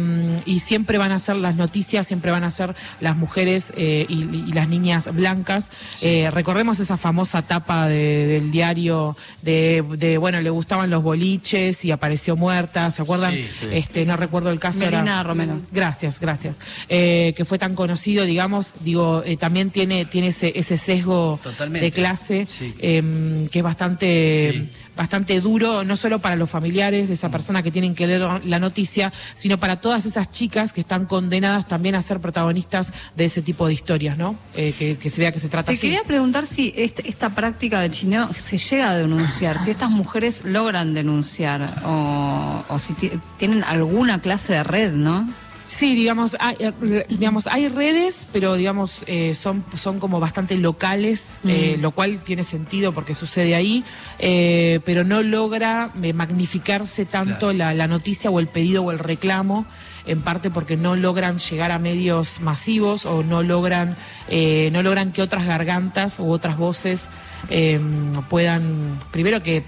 y 0.44 0.60
siempre 0.60 0.98
van 0.98 1.12
a 1.12 1.18
ser 1.18 1.36
las 1.36 1.56
noticias, 1.56 2.06
siempre 2.06 2.30
van 2.42 2.48
a 2.48 2.50
ser 2.50 2.74
las 3.00 3.16
mujeres 3.16 3.72
eh, 3.76 4.04
y, 4.08 4.22
y 4.48 4.52
las 4.52 4.68
niñas 4.68 5.08
blancas. 5.14 5.70
Eh, 6.00 6.28
recordemos 6.32 6.80
esa 6.80 6.96
famosa 6.96 7.42
tapa 7.42 7.86
de- 7.88 8.26
del 8.26 8.50
diario 8.50 9.16
de, 9.42 9.84
de, 9.96 10.18
bueno, 10.18 10.40
le 10.40 10.50
gustaban 10.50 10.90
los 10.90 11.02
boliches 11.02 11.84
y 11.84 11.92
apareció 11.92 12.34
muerta, 12.36 12.90
¿se 12.90 13.02
acuerdan? 13.02 13.32
Sí, 13.32 13.46
sí. 13.60 13.66
Este, 13.72 14.04
no 14.04 14.16
recuerdo 14.16 14.50
el 14.50 14.58
caso. 14.58 14.82
era- 14.84 14.98
Melina 14.98 15.22
Romero. 15.22 15.60
Gracias, 15.70 16.18
gracias. 16.18 16.60
Eh, 16.88 17.32
que 17.36 17.44
fue 17.44 17.58
tan 17.58 17.74
conocido, 17.76 18.24
digamos, 18.24 18.74
digo, 18.80 19.22
eh, 19.24 19.36
también 19.36 19.70
tiene, 19.70 20.04
tiene 20.04 20.28
ese, 20.28 20.52
ese 20.56 20.76
sesgo 20.76 21.38
Totalmente. 21.42 21.84
de 21.86 21.92
clase 21.92 22.46
Sí. 22.46 22.74
eh, 22.80 23.48
que 23.52 23.58
es 23.60 23.62
bastante, 23.64 24.52
Sí. 24.52 24.68
bastante 24.96 25.40
duro, 25.40 25.84
no 25.84 25.94
solo 25.96 26.18
para 26.18 26.34
los 26.36 26.50
familiares 26.50 27.06
de 27.08 27.14
esa 27.14 27.28
persona 27.30 27.62
que 27.62 27.70
tienen 27.70 27.94
que 27.94 28.06
leer 28.06 28.22
la 28.44 28.58
noticia, 28.58 29.12
sino 29.34 29.58
para 29.58 29.76
todas 29.80 30.06
esas 30.06 30.30
chicas 30.30 30.72
que 30.72 30.80
están 30.80 31.06
condenadas 31.06 31.68
también 31.68 31.94
a 31.94 32.02
ser 32.02 32.18
protagonistas 32.18 32.31
de 32.32 33.24
ese 33.24 33.42
tipo 33.42 33.66
de 33.66 33.74
historias, 33.74 34.16
¿no? 34.18 34.36
Eh, 34.56 34.74
que, 34.78 34.96
que 34.98 35.10
se 35.10 35.20
vea 35.20 35.32
que 35.32 35.38
se 35.38 35.48
trata 35.48 35.66
Te 35.66 35.72
así. 35.72 35.82
quería 35.82 36.02
preguntar 36.04 36.46
si 36.46 36.72
este- 36.76 37.08
esta 37.08 37.30
práctica 37.30 37.80
de 37.80 37.90
chineo 37.90 38.30
se 38.36 38.56
llega 38.58 38.90
a 38.90 38.96
denunciar, 38.96 39.58
si 39.62 39.70
estas 39.70 39.90
mujeres 39.90 40.44
logran 40.44 40.94
denunciar 40.94 41.82
o, 41.84 42.64
o 42.68 42.78
si 42.78 42.94
ti- 42.94 43.10
tienen 43.38 43.62
alguna 43.64 44.20
clase 44.20 44.54
de 44.54 44.62
red, 44.64 44.92
¿no? 44.92 45.28
Sí, 45.68 45.94
digamos, 45.94 46.36
hay, 46.38 46.56
eh, 46.58 47.06
digamos, 47.08 47.46
hay 47.46 47.68
redes, 47.68 48.28
pero 48.30 48.56
digamos, 48.56 49.04
eh, 49.06 49.34
son, 49.34 49.64
son 49.74 50.00
como 50.00 50.20
bastante 50.20 50.54
locales, 50.56 51.40
eh, 51.44 51.78
lo 51.80 51.92
cual 51.92 52.20
tiene 52.22 52.44
sentido 52.44 52.92
porque 52.92 53.14
sucede 53.14 53.54
ahí, 53.54 53.82
eh, 54.18 54.80
pero 54.84 55.02
no 55.02 55.22
logra 55.22 55.90
eh, 56.02 56.12
magnificarse 56.12 57.06
tanto 57.06 57.38
Claro. 57.38 57.52
la, 57.54 57.72
la 57.74 57.88
noticia 57.88 58.28
o 58.30 58.38
el 58.38 58.48
pedido 58.48 58.82
o 58.82 58.90
el 58.92 58.98
reclamo, 58.98 59.64
en 60.06 60.20
parte 60.22 60.50
porque 60.50 60.76
no 60.76 60.96
logran 60.96 61.38
llegar 61.38 61.70
a 61.70 61.78
medios 61.78 62.40
masivos 62.40 63.06
o 63.06 63.22
no 63.22 63.42
logran, 63.42 63.96
eh, 64.28 64.70
no 64.72 64.82
logran 64.82 65.12
que 65.12 65.22
otras 65.22 65.46
gargantas 65.46 66.18
u 66.18 66.30
otras 66.30 66.56
voces 66.56 67.08
eh, 67.50 67.80
puedan, 68.28 68.98
primero 69.10 69.42
que, 69.42 69.58
eh, 69.58 69.64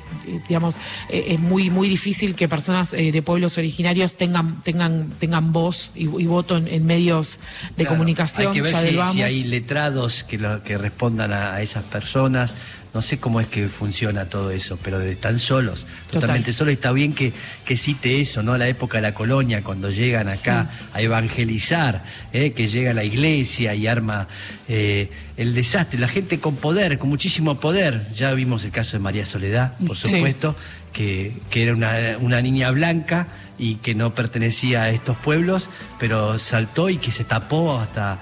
digamos, 0.49 0.77
eh, 1.09 1.25
es 1.29 1.41
muy, 1.41 1.71
muy 1.71 1.89
difícil 1.89 2.35
que 2.35 2.49
personas 2.49 2.93
eh, 2.95 3.13
de 3.13 3.23
pueblos 3.23 3.59
originarios 3.59 4.17
tengan, 4.17 4.63
tengan, 4.63 5.11
tengan 5.19 5.53
voz 5.53 5.91
y, 5.95 6.03
y 6.05 6.27
voto 6.27 6.57
en, 6.57 6.69
en 6.69 6.87
medios 6.87 7.39
de 7.77 7.85
Claro, 7.85 7.91
comunicación. 7.97 8.49
Hay 8.49 8.55
que 8.55 8.63
ver 8.63 8.75
si, 8.77 9.13
si 9.13 9.23
hay 9.23 9.45
letrados 9.45 10.25
que, 10.25 10.39
lo- 10.39 10.63
que 10.63 10.79
respondan 10.79 11.33
a, 11.33 11.55
a 11.55 11.63
esas 11.63 11.85
personas. 11.85 12.55
No 12.95 13.03
sé 13.03 13.19
cómo 13.19 13.41
es 13.41 13.49
que 13.49 13.69
funciona 13.69 14.27
todo 14.27 14.53
eso, 14.53 14.79
pero 14.81 15.01
están 15.01 15.41
solos, 15.41 15.81
Total. 16.07 16.21
totalmente 16.21 16.53
solos. 16.53 16.73
Y 16.73 16.75
está 16.77 16.93
bien 16.93 17.13
que, 17.13 17.33
que 17.65 17.77
cite 17.77 18.21
eso, 18.21 18.43
¿no? 18.45 18.57
La 18.57 18.69
época 18.69 18.99
de 18.99 19.03
la 19.03 19.13
colonia, 19.15 19.63
cuando 19.65 19.91
llegan 19.91 20.29
acá 20.29 20.71
a 20.93 21.03
evangelizar, 21.03 22.05
¿eh? 22.33 22.53
que 22.53 22.69
llega 22.69 22.95
la 22.95 23.03
iglesia 23.03 23.75
y 23.75 23.89
arma 23.89 24.29
eh, 24.69 25.11
el 25.37 25.55
desastre. 25.55 25.99
La 25.99 26.07
gente 26.09 26.39
con 26.39 26.55
poder, 26.55 26.97
con 26.99 27.09
muchísimo 27.09 27.59
poder. 27.59 28.07
Ya 28.15 28.33
vimos 28.33 28.63
el 28.65 28.71
caso 28.71 28.93
de 28.93 29.01
María 29.01 29.27
Soledad, 29.27 29.77
por 29.85 29.97
Sí. 29.97 30.09
supuesto, 30.09 30.55
que, 30.95 31.35
que 31.51 31.65
era 31.65 31.75
una, 31.75 31.93
una 32.21 32.41
niña 32.41 32.71
blanca 32.71 33.27
y 33.59 33.77
que 33.77 33.95
no 33.95 34.15
pertenecía 34.15 34.83
a 34.83 34.91
estos 34.91 35.17
pueblos, 35.19 35.69
pero 36.01 36.39
saltó 36.39 36.89
y 36.89 36.97
que 36.97 37.13
se 37.13 37.25
tapó 37.25 37.79
hasta... 37.79 38.19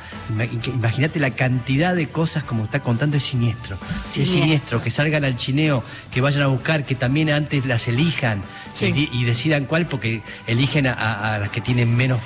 Imagínate 0.66 1.20
la 1.20 1.30
cantidad 1.30 1.94
de 1.94 2.08
cosas 2.08 2.44
como 2.44 2.64
está 2.64 2.80
contando, 2.80 3.16
es 3.16 3.22
siniestro. 3.22 3.76
Es 3.76 4.12
Siniestro. 4.12 4.40
siniestro, 4.42 4.82
que 4.82 4.90
salgan 4.90 5.24
al 5.24 5.36
chineo, 5.36 5.84
que 6.12 6.20
vayan 6.20 6.42
a 6.42 6.48
buscar, 6.48 6.84
que 6.84 6.94
también 6.94 7.30
antes 7.30 7.64
las 7.66 7.86
elijan 7.88 8.42
Sí. 8.74 9.08
y, 9.12 9.24
decidan 9.24 9.66
cuál, 9.66 9.86
porque 9.86 10.22
eligen 10.46 10.86
a, 10.86 11.38
las 11.38 11.50
que 11.50 11.60
tienen 11.60 11.94
menos 11.94 12.20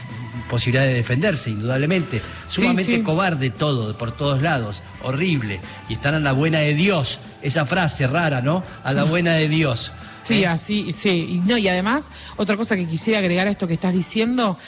posibilidad 0.48 0.84
de 0.84 0.94
defenderse, 0.94 1.50
indudablemente. 1.50 2.22
Sí, 2.46 2.60
Sumamente 2.60 2.94
sí. 2.94 3.02
cobarde 3.02 3.50
todo, 3.50 3.98
por 3.98 4.12
todos 4.12 4.42
lados, 4.42 4.82
horrible. 5.02 5.60
Y 5.88 5.94
están 5.94 6.14
a 6.14 6.20
la 6.20 6.30
buena 6.32 6.60
de 6.60 6.74
Dios, 6.74 7.18
esa 7.42 7.66
frase 7.66 8.06
rara, 8.06 8.42
¿no? 8.42 8.62
A 8.84 8.92
la 8.92 9.02
buena 9.04 9.32
de 9.34 9.48
Dios. 9.48 9.90
Sí, 10.26 10.42
¿Eh? 10.42 10.47
así, 10.47 10.92
sí. 10.92 11.26
Y, 11.30 11.38
no, 11.40 11.56
y 11.56 11.68
además, 11.68 12.11
otra 12.37 12.56
cosa 12.56 12.76
que 12.76 12.87
quisiera 12.87 13.18
agregar 13.21 13.47
a 13.47 13.50
esto 13.50 13.66
que 13.66 13.75
estás 13.75 13.92
diciendo, 13.95 14.59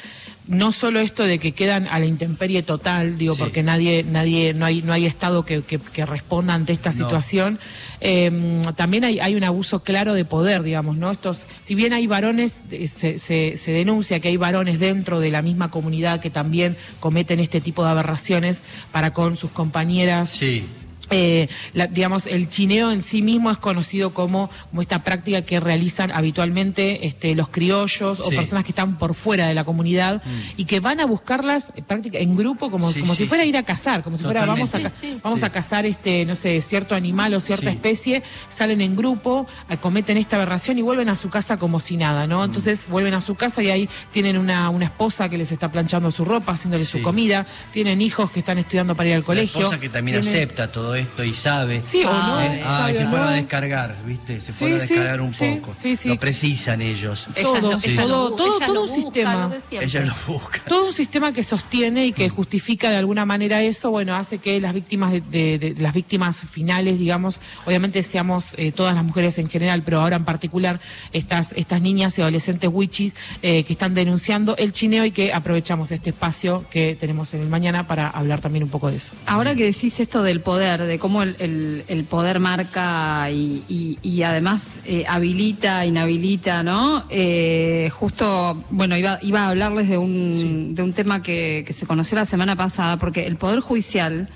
no 0.46 0.72
solo 0.72 1.00
esto 1.00 1.24
de 1.24 1.38
que 1.38 1.52
quedan 1.52 1.86
a 1.88 1.98
la 1.98 2.06
intemperie 2.06 2.62
total, 2.62 3.18
digo, 3.18 3.34
Sí. 3.34 3.40
porque 3.40 3.62
nadie, 3.62 4.02
nadie, 4.02 4.54
no 4.54 4.64
hay, 4.64 4.80
no 4.80 4.94
hay 4.94 5.04
Estado 5.04 5.44
que, 5.44 5.60
que- 5.60 5.78
que 5.78 6.06
responda 6.06 6.54
ante 6.54 6.72
esta 6.72 6.88
No. 6.90 6.96
situación. 6.96 7.58
eh, 8.00 8.62
también 8.76 9.04
hay, 9.04 9.18
hay 9.18 9.34
un 9.34 9.42
abuso 9.42 9.82
claro 9.82 10.14
de 10.14 10.24
poder, 10.24 10.62
digamos, 10.62 10.96
¿no? 10.96 11.10
Estos, 11.10 11.46
si 11.60 11.74
bien 11.74 11.92
hay 11.92 12.06
varones, 12.06 12.62
eh, 12.70 12.86
se, 12.86 13.18
se- 13.18 13.56
se 13.56 13.72
denuncia 13.72 14.20
que 14.20 14.28
hay 14.28 14.36
varones 14.36 14.78
dentro 14.78 15.18
de 15.18 15.30
la 15.32 15.42
misma 15.42 15.70
comunidad 15.72 16.20
que 16.20 16.30
también 16.30 16.76
cometen 17.00 17.40
este 17.40 17.60
tipo 17.60 17.84
de 17.84 17.90
aberraciones 17.90 18.62
para 18.92 19.12
con 19.12 19.36
sus 19.36 19.50
compañeras. 19.50 20.30
Sí. 20.30 20.64
Eh, 21.10 21.48
la- 21.74 21.86
digamos, 21.86 22.26
el 22.26 22.48
chineo 22.48 22.90
en 22.92 23.02
sí 23.02 23.22
mismo 23.22 23.50
es 23.50 23.58
conocido 23.58 24.12
como, 24.12 24.50
como 24.70 24.82
esta 24.82 25.02
práctica 25.04 25.42
que 25.42 25.58
realizan 25.60 26.10
habitualmente 26.10 27.06
este, 27.06 27.34
los 27.34 27.48
criollos 27.48 28.20
o 28.20 28.28
personas 28.30 28.64
que 28.64 28.72
están 28.72 28.98
por 28.98 29.14
fuera 29.14 29.46
de 29.46 29.54
la 29.54 29.64
comunidad 29.64 30.22
y 30.56 30.64
que 30.66 30.80
van 30.80 31.00
a 31.00 31.06
buscarlas 31.06 31.72
eh, 31.76 31.82
práctica- 31.82 32.18
en 32.18 32.36
grupo 32.36 32.70
como, 32.70 32.92
Sí, 32.92 33.00
como 33.00 33.14
sí, 33.14 33.24
si 33.24 33.28
fuera 33.28 33.42
a 33.42 33.44
sí. 33.44 33.50
ir 33.50 33.56
a 33.56 33.62
cazar, 33.62 34.02
como 34.02 34.16
si 34.18 34.24
fuera 34.24 34.44
vamos 34.46 34.74
a, 34.74 34.78
vamos 35.22 35.40
Sí. 35.40 35.46
a 35.46 35.50
cazar 35.50 35.86
este, 35.86 36.24
no 36.24 36.34
sé, 36.34 36.60
cierto 36.60 36.94
animal 36.94 37.34
o 37.34 37.40
cierta 37.40 37.70
Sí. 37.70 37.76
especie, 37.76 38.22
salen 38.48 38.80
en 38.80 38.96
grupo, 38.96 39.46
eh, 39.68 39.76
cometen 39.78 40.16
esta 40.18 40.36
aberración 40.36 40.78
y 40.78 40.82
vuelven 40.82 41.08
a 41.08 41.16
su 41.16 41.30
casa 41.30 41.56
como 41.58 41.80
si 41.80 41.96
nada, 41.96 42.26
Mm. 42.26 42.30
¿no? 42.30 42.44
Entonces 42.44 42.86
vuelven 42.88 43.14
a 43.14 43.20
su 43.20 43.34
casa 43.34 43.62
y 43.62 43.70
ahí 43.70 43.88
tienen 44.12 44.38
una, 44.38 44.70
una 44.70 44.84
esposa 44.86 45.28
que 45.28 45.38
les 45.38 45.50
está 45.52 45.70
planchando 45.72 46.10
su 46.10 46.24
ropa, 46.24 46.52
haciéndole 46.52 46.84
su 46.84 47.02
comida, 47.02 47.46
tienen 47.72 48.02
hijos 48.02 48.30
que 48.30 48.40
están 48.40 48.58
estudiando 48.58 48.94
para 48.94 49.08
ir 49.08 49.14
al 49.14 49.20
La 49.20 49.26
colegio. 49.26 49.60
esposa 49.60 49.80
que 49.80 49.88
también 49.88 50.20
tienen- 50.20 50.34
acepta 50.36 50.70
todo 50.70 50.94
esto 50.98 51.24
y 51.24 51.32
sabe. 51.34 51.80
Sí, 51.80 52.02
o 52.04 52.12
no. 52.12 52.38
Ah, 52.38 52.78
sabe 52.80 52.90
y 52.92 52.94
se 52.94 53.04
o 53.04 53.08
fueron 53.08 53.26
no. 53.26 53.32
a 53.32 53.36
descargar, 53.36 53.96
¿viste? 54.04 54.40
Se 54.40 54.46
Sí, 54.52 54.58
fueron 54.58 54.76
a 54.76 54.80
sí, 54.80 54.94
descargar 54.94 55.20
un 55.20 55.34
sí, 55.34 55.58
poco. 55.60 55.74
sí, 55.74 55.96
sí. 55.96 56.08
Lo 56.08 56.16
precisan 56.18 56.82
ellos. 56.82 57.28
Todo, 57.40 57.52
todo, 57.78 58.30
todo, 58.36 58.46
ellas 58.56 58.66
todo 58.66 58.74
lo 58.74 58.82
un 58.82 58.88
sistema. 58.88 59.50
lo. 59.72 59.80
Ella 59.80 60.00
lo 60.02 60.14
busca. 60.26 60.62
Todo 60.68 60.86
un 60.88 60.92
sistema 60.92 61.32
que 61.32 61.42
sostiene 61.42 62.06
y 62.06 62.12
que 62.12 62.28
justifica 62.28 62.90
de 62.90 62.96
alguna 62.96 63.24
manera 63.24 63.62
eso, 63.62 63.90
bueno, 63.90 64.14
hace 64.14 64.38
que 64.38 64.60
las 64.60 64.74
víctimas 64.74 65.12
de, 65.12 65.20
de- 65.20 65.58
de- 65.58 65.74
las 65.82 65.94
víctimas 65.94 66.44
finales, 66.50 66.98
digamos, 66.98 67.40
obviamente 67.64 68.02
seamos 68.02 68.54
eh, 68.58 68.72
todas 68.72 68.94
las 68.94 69.04
mujeres 69.04 69.38
en 69.38 69.48
general, 69.48 69.82
pero 69.84 70.00
ahora 70.00 70.16
en 70.16 70.24
particular 70.24 70.80
estas 71.12 71.52
estas 71.52 71.80
niñas 71.80 72.18
y 72.18 72.22
adolescentes 72.22 72.70
wichis 72.72 73.14
eh, 73.42 73.64
que 73.64 73.72
están 73.72 73.94
denunciando 73.94 74.56
el 74.56 74.72
chineo 74.72 75.04
y 75.04 75.10
que 75.10 75.32
aprovechamos 75.32 75.90
este 75.92 76.10
espacio 76.10 76.64
que 76.70 76.96
tenemos 76.98 77.32
en 77.34 77.40
el 77.42 77.48
mañana 77.48 77.86
para 77.86 78.08
hablar 78.08 78.40
también 78.40 78.64
un 78.64 78.70
poco 78.70 78.90
de 78.90 78.96
eso. 78.96 79.12
Ahora 79.26 79.54
que 79.54 79.64
decís 79.64 79.98
esto 80.00 80.22
del 80.22 80.40
poder, 80.40 80.82
de 80.88 80.98
cómo 80.98 81.22
el, 81.22 81.36
el- 81.38 81.84
el 81.86 82.04
poder 82.04 82.40
marca 82.40 83.30
y, 83.30 83.62
y- 83.68 83.98
y 84.02 84.22
además 84.24 84.78
eh, 84.84 85.04
habilita, 85.06 85.86
inhabilita, 85.86 86.62
¿no? 86.64 87.04
Eh, 87.10 87.90
justo, 87.94 88.64
bueno, 88.70 88.96
iba, 88.96 89.18
iba 89.22 89.42
a 89.44 89.48
hablarles 89.50 89.88
de 89.88 89.98
un, 89.98 90.74
de 90.74 90.82
un 90.82 90.92
tema 90.92 91.22
que, 91.22 91.62
que 91.66 91.72
se 91.72 91.86
conoció 91.86 92.16
la 92.16 92.24
semana 92.24 92.56
pasada, 92.56 92.96
porque 92.96 93.26
el 93.26 93.36
Poder 93.36 93.60
Judicial, 93.60 94.28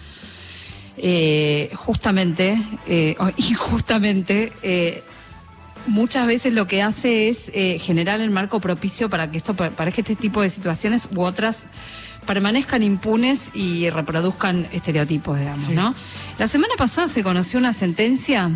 eh, 0.99 1.71
justamente, 1.75 2.63
eh, 2.87 3.17
injustamente, 3.39 4.53
muchas 5.87 6.27
veces 6.27 6.53
lo 6.55 6.67
que 6.67 6.83
hace 6.83 7.29
es 7.29 7.51
eh, 7.55 7.79
generar 7.79 8.21
el 8.21 8.31
marco 8.31 8.61
propicio 8.61 9.09
para 9.11 9.31
que 9.31 9.39
esto 9.39 9.55
pa- 9.55 9.71
para 9.71 9.91
que 9.93 10.01
este 10.03 10.17
tipo 10.17 10.41
de 10.43 10.51
situaciones 10.51 11.09
u 11.15 11.23
otras 11.23 11.65
permanezcan 12.27 12.83
impunes 12.83 13.51
y 13.55 13.91
reproduzcan 13.91 14.69
estereotipos, 14.73 15.39
digamos, 15.39 15.65
Sí. 15.67 15.73
¿no? 15.73 15.95
La 16.39 16.47
semana 16.49 16.75
pasada 16.79 17.09
se 17.09 17.23
conoció 17.23 17.59
una 17.59 17.73
sentencia 17.73 18.51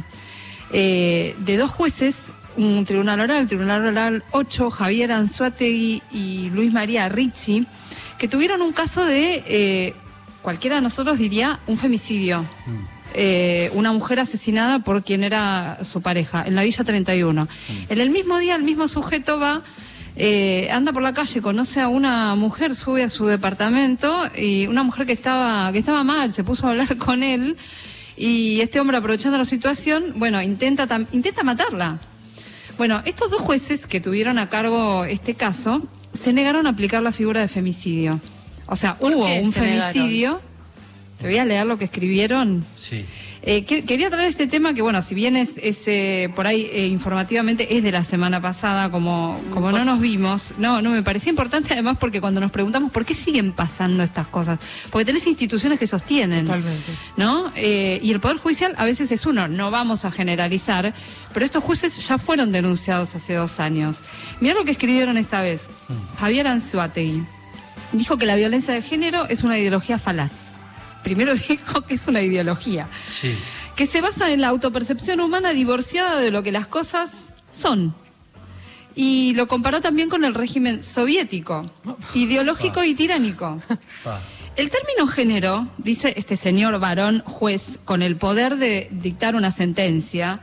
eh, 0.72 1.34
de 1.40 1.56
dos 1.56 1.70
jueces, 1.70 2.30
un 2.56 2.84
tribunal 2.84 3.20
oral, 3.20 3.42
el 3.42 3.46
tribunal 3.48 3.84
oral 3.86 4.24
8, 4.30 4.70
Javier 4.70 5.12
Anzuategui 5.12 6.02
y 6.12 6.50
Luis 6.50 6.72
María 6.72 7.08
Rizzi, 7.08 7.66
que 8.18 8.28
tuvieron 8.28 8.62
un 8.62 8.72
caso 8.72 9.04
de, 9.04 9.42
eh, 9.46 9.94
cualquiera 10.42 10.76
de 10.76 10.82
nosotros 10.82 11.18
diría, 11.18 11.60
un 11.66 11.76
femicidio 11.76 12.44
eh, 13.18 13.70
una 13.74 13.90
mujer 13.92 14.20
asesinada 14.20 14.80
por 14.80 15.02
quien 15.02 15.24
era 15.24 15.78
su 15.84 16.02
pareja, 16.02 16.44
en 16.46 16.54
la 16.54 16.62
Villa 16.62 16.84
31. 16.84 17.48
En 17.88 18.00
el 18.00 18.10
mismo 18.10 18.38
día, 18.38 18.54
el 18.56 18.62
mismo 18.62 18.86
sujeto 18.88 19.38
va, 19.40 19.62
eh, 20.16 20.68
anda 20.70 20.92
por 20.92 21.02
la 21.02 21.12
calle, 21.14 21.40
conoce 21.40 21.80
a 21.80 21.88
una 21.88 22.34
mujer, 22.34 22.74
sube 22.74 23.02
a 23.02 23.08
su 23.08 23.26
departamento 23.26 24.10
y 24.36 24.66
una 24.66 24.82
mujer 24.82 25.06
que 25.06 25.12
estaba, 25.12 25.72
que 25.72 25.78
estaba 25.78 26.04
mal, 26.04 26.32
se 26.32 26.44
puso 26.44 26.66
a 26.66 26.70
hablar 26.70 26.96
con 26.98 27.22
él 27.22 27.56
y 28.16 28.60
este 28.60 28.80
hombre 28.80 28.96
aprovechando 28.98 29.36
la 29.38 29.44
situación, 29.44 30.12
bueno, 30.16 30.40
intenta, 30.42 30.86
tam- 30.86 31.06
intenta 31.12 31.42
matarla. 31.42 31.98
Bueno, 32.78 33.00
estos 33.06 33.30
dos 33.30 33.40
jueces 33.40 33.86
que 33.86 34.00
tuvieron 34.00 34.38
a 34.38 34.48
cargo 34.50 35.04
este 35.06 35.34
caso 35.34 35.82
se 36.12 36.32
negaron 36.34 36.66
a 36.66 36.70
aplicar 36.70 37.02
la 37.02 37.12
figura 37.12 37.40
de 37.40 37.48
femicidio. 37.48 38.20
O 38.66 38.76
sea, 38.76 38.96
¿Por 38.96 39.14
hubo 39.14 39.26
un 39.26 39.52
se 39.52 39.60
negaron? 39.60 40.38
Te 41.18 41.26
voy 41.28 41.38
a 41.38 41.44
leer 41.44 41.66
lo 41.66 41.78
que 41.78 41.84
escribieron. 41.86 42.64
Sí. 42.80 43.04
Eh, 43.48 43.64
que- 43.64 43.84
quería 43.84 44.10
traer 44.10 44.28
este 44.28 44.48
tema 44.48 44.74
que, 44.74 44.82
bueno, 44.82 45.00
si 45.02 45.14
bien 45.14 45.36
es, 45.36 45.52
es, 45.62 45.86
eh, 45.86 46.28
por 46.34 46.48
ahí 46.48 46.68
eh, 46.72 46.88
informativamente 46.88 47.76
es 47.76 47.84
de 47.84 47.92
la 47.92 48.02
semana 48.02 48.42
pasada, 48.42 48.90
como, 48.90 49.40
como 49.54 49.70
no 49.70 49.84
nos 49.84 50.00
vimos, 50.00 50.52
no, 50.58 50.82
no 50.82 50.90
me 50.90 51.02
parecía 51.04 51.30
importante 51.30 51.72
además 51.72 51.96
porque 52.00 52.20
cuando 52.20 52.40
nos 52.40 52.50
preguntamos 52.50 52.90
por 52.90 53.04
qué 53.04 53.14
siguen 53.14 53.52
pasando 53.52 54.02
estas 54.02 54.26
cosas, 54.26 54.58
porque 54.90 55.04
tenés 55.04 55.28
instituciones 55.28 55.78
que 55.78 55.86
sostienen. 55.86 56.44
Totalmente. 56.46 56.90
¿no? 57.16 57.52
Eh, 57.54 58.00
y 58.02 58.10
el 58.10 58.18
Poder 58.18 58.38
Judicial 58.38 58.74
a 58.78 58.84
veces 58.84 59.12
es 59.12 59.24
uno, 59.26 59.46
no 59.46 59.70
vamos 59.70 60.04
a 60.04 60.10
generalizar, 60.10 60.92
pero 61.32 61.46
estos 61.46 61.62
jueces 61.62 61.96
ya 62.04 62.18
fueron 62.18 62.50
denunciados 62.50 63.14
hace 63.14 63.34
dos 63.34 63.60
años. 63.60 63.98
Mirá 64.40 64.54
lo 64.54 64.64
que 64.64 64.72
escribieron 64.72 65.16
esta 65.18 65.40
vez. 65.40 65.68
Javier 66.18 66.48
Anzuategui 66.48 67.22
dijo 67.92 68.18
que 68.18 68.26
la 68.26 68.34
violencia 68.34 68.74
de 68.74 68.82
género 68.82 69.28
es 69.28 69.44
una 69.44 69.56
ideología 69.56 70.00
falaz. 70.00 70.32
Primero 71.06 71.36
dijo 71.48 71.82
que 71.82 71.94
es 71.94 72.08
una 72.08 72.20
ideología, 72.20 72.88
Sí. 73.20 73.32
que 73.76 73.86
se 73.86 74.00
basa 74.00 74.32
en 74.32 74.40
la 74.40 74.48
autopercepción 74.48 75.20
humana 75.20 75.50
divorciada 75.50 76.18
de 76.18 76.32
lo 76.32 76.42
que 76.42 76.50
las 76.50 76.66
cosas 76.66 77.32
son. 77.48 77.94
Y 78.96 79.32
lo 79.34 79.46
comparó 79.46 79.80
también 79.80 80.08
con 80.08 80.24
el 80.24 80.34
régimen 80.34 80.82
soviético, 80.82 81.70
ideológico 82.14 82.82
y 82.82 82.94
tiránico. 82.96 83.62
El 84.56 84.70
término 84.70 85.06
género, 85.06 85.68
dice 85.76 86.14
este 86.16 86.36
señor 86.38 86.78
varón 86.80 87.22
juez 87.26 87.78
con 87.84 88.02
el 88.02 88.16
poder 88.16 88.56
de 88.56 88.88
dictar 88.90 89.36
una 89.36 89.50
sentencia, 89.50 90.40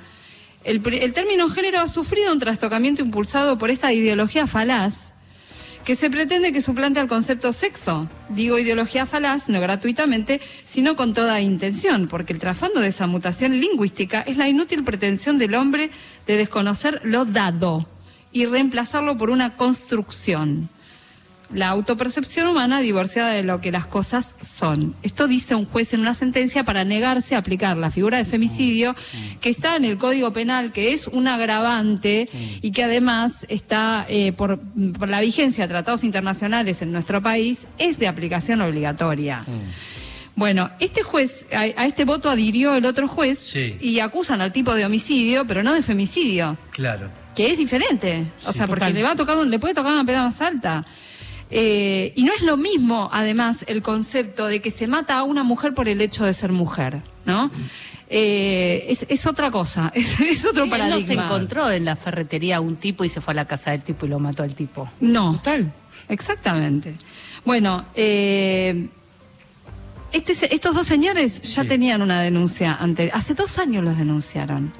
el, 0.63 0.83
el 1.01 1.13
término 1.13 1.49
género 1.49 1.79
ha 1.79 1.87
sufrido 1.87 2.31
un 2.31 2.37
trastocamiento 2.37 3.01
impulsado 3.01 3.57
por 3.57 3.71
esta 3.71 3.91
ideología 3.91 4.45
falaz 4.45 5.12
que 5.85 5.95
se 5.95 6.09
pretende 6.09 6.53
que 6.53 6.61
suplante 6.61 6.99
al 6.99 7.07
concepto 7.07 7.51
sexo. 7.51 8.07
Digo 8.29 8.57
ideología 8.57 9.05
falaz, 9.05 9.49
no 9.49 9.59
gratuitamente, 9.59 10.39
sino 10.65 10.95
con 10.95 11.13
toda 11.13 11.41
intención, 11.41 12.07
porque 12.07 12.33
el 12.33 12.39
trasfondo 12.39 12.79
de 12.79 12.87
esa 12.87 13.07
mutación 13.07 13.59
lingüística 13.59 14.21
es 14.21 14.37
la 14.37 14.47
inútil 14.47 14.83
pretensión 14.83 15.37
del 15.37 15.55
hombre 15.55 15.89
de 16.25 16.37
desconocer 16.37 17.01
lo 17.03 17.25
dado 17.25 17.85
y 18.31 18.45
reemplazarlo 18.45 19.17
por 19.17 19.29
una 19.29 19.55
construcción 19.57 20.69
la 21.53 21.69
autopercepción 21.69 22.47
humana 22.47 22.79
divorciada 22.81 23.29
de 23.31 23.43
lo 23.43 23.61
que 23.61 23.71
las 23.71 23.85
cosas 23.85 24.35
son. 24.57 24.95
Esto 25.03 25.27
dice 25.27 25.55
un 25.55 25.65
juez 25.65 25.93
en 25.93 25.99
una 26.01 26.13
sentencia 26.13 26.63
para 26.63 26.83
negarse 26.83 27.35
a 27.35 27.39
aplicar 27.39 27.77
la 27.77 27.91
figura 27.91 28.17
de 28.17 28.25
femicidio 28.25 28.95
que 29.41 29.49
está 29.49 29.75
en 29.75 29.85
el 29.85 29.97
Código 29.97 30.33
Penal, 30.33 30.71
que 30.71 30.93
es 30.93 31.07
un 31.07 31.27
agravante 31.27 32.27
y 32.61 32.71
que 32.71 32.83
además 32.83 33.45
está 33.49 34.05
eh, 34.09 34.31
por, 34.33 34.59
por, 34.97 35.09
la 35.09 35.21
vigencia 35.21 35.65
de 35.65 35.69
tratados 35.73 36.03
internacionales 36.03 36.81
en 36.81 36.91
nuestro 36.91 37.21
país, 37.21 37.67
es 37.77 37.99
de 37.99 38.07
aplicación 38.07 38.61
obligatoria. 38.61 39.43
Bueno, 40.35 40.71
este 40.79 41.03
juez, 41.03 41.45
a, 41.53 41.59
a, 41.81 41.85
este 41.85 42.05
voto 42.05 42.29
adhirió 42.29 42.73
el 42.75 42.85
otro 42.85 43.07
juez 43.07 43.37
Sí. 43.37 43.77
y 43.79 43.99
acusan 43.99 44.41
al 44.41 44.51
tipo 44.51 44.73
de 44.73 44.83
homicidio, 44.85 45.45
pero 45.45 45.61
no 45.61 45.73
de 45.73 45.83
femicidio 45.83 46.57
Claro. 46.71 47.07
que 47.35 47.51
es 47.51 47.57
diferente. 47.59 48.25
O 48.45 48.51
Sí, 48.51 48.57
sea, 48.57 48.65
porque 48.67 48.79
total. 48.85 48.93
le 48.95 49.03
va 49.03 49.11
a 49.11 49.15
tocar, 49.15 49.37
un- 49.37 49.51
le 49.51 49.59
puede 49.59 49.75
tocar 49.75 49.91
una 49.91 50.03
pena 50.03 50.23
más 50.23 50.41
alta. 50.41 50.83
Eh, 51.55 52.13
y 52.15 52.23
no 52.23 52.33
es 52.33 52.41
lo 52.41 52.57
mismo, 52.57 53.09
además, 53.13 53.63
el 53.67 53.83
concepto 53.83 54.47
de 54.47 54.59
que 54.59 54.71
se 54.71 54.87
mata 54.87 55.19
a 55.19 55.23
una 55.23 55.43
mujer 55.43 55.75
por 55.75 55.87
el 55.87 56.01
hecho 56.01 56.25
de 56.25 56.33
ser 56.33 56.51
mujer, 56.51 57.01
¿no? 57.25 57.51
Eh, 58.09 58.85
es, 58.89 59.05
es 59.07 59.27
otra 59.27 59.51
cosa, 59.51 59.91
es, 59.95 60.19
es 60.19 60.45
otro 60.45 60.65
Sí, 60.65 60.71
él 60.73 60.79
no 60.79 60.85
se 60.85 60.91
paradigma. 60.91 61.25
encontró 61.25 61.69
en 61.69 61.85
la 61.85 61.95
ferretería 61.95 62.59
un 62.59 62.75
tipo 62.77 63.03
y 63.05 63.09
se 63.09 63.21
fue 63.21 63.33
a 63.33 63.35
la 63.35 63.45
casa 63.45 63.69
del 63.71 63.81
tipo 63.83 64.05
y 64.05 64.09
lo 64.09 64.17
mató 64.19 64.41
al 64.41 64.55
tipo. 64.55 64.89
No, 64.99 65.33
Total. 65.35 65.71
exactamente. 66.09 66.95
Bueno, 67.45 67.85
eh, 67.93 68.87
este 70.11 70.33
estos 70.53 70.75
dos 70.75 70.85
señores 70.87 71.41
ya 71.53 71.63
Sí. 71.63 71.67
tenían 71.67 72.01
una 72.01 72.21
denuncia 72.21 72.73
anterior. 72.75 73.15
Hace 73.15 73.33
dos 73.33 73.57
años 73.57 73.83
los 73.83 73.97
denunciaron. 73.97 74.73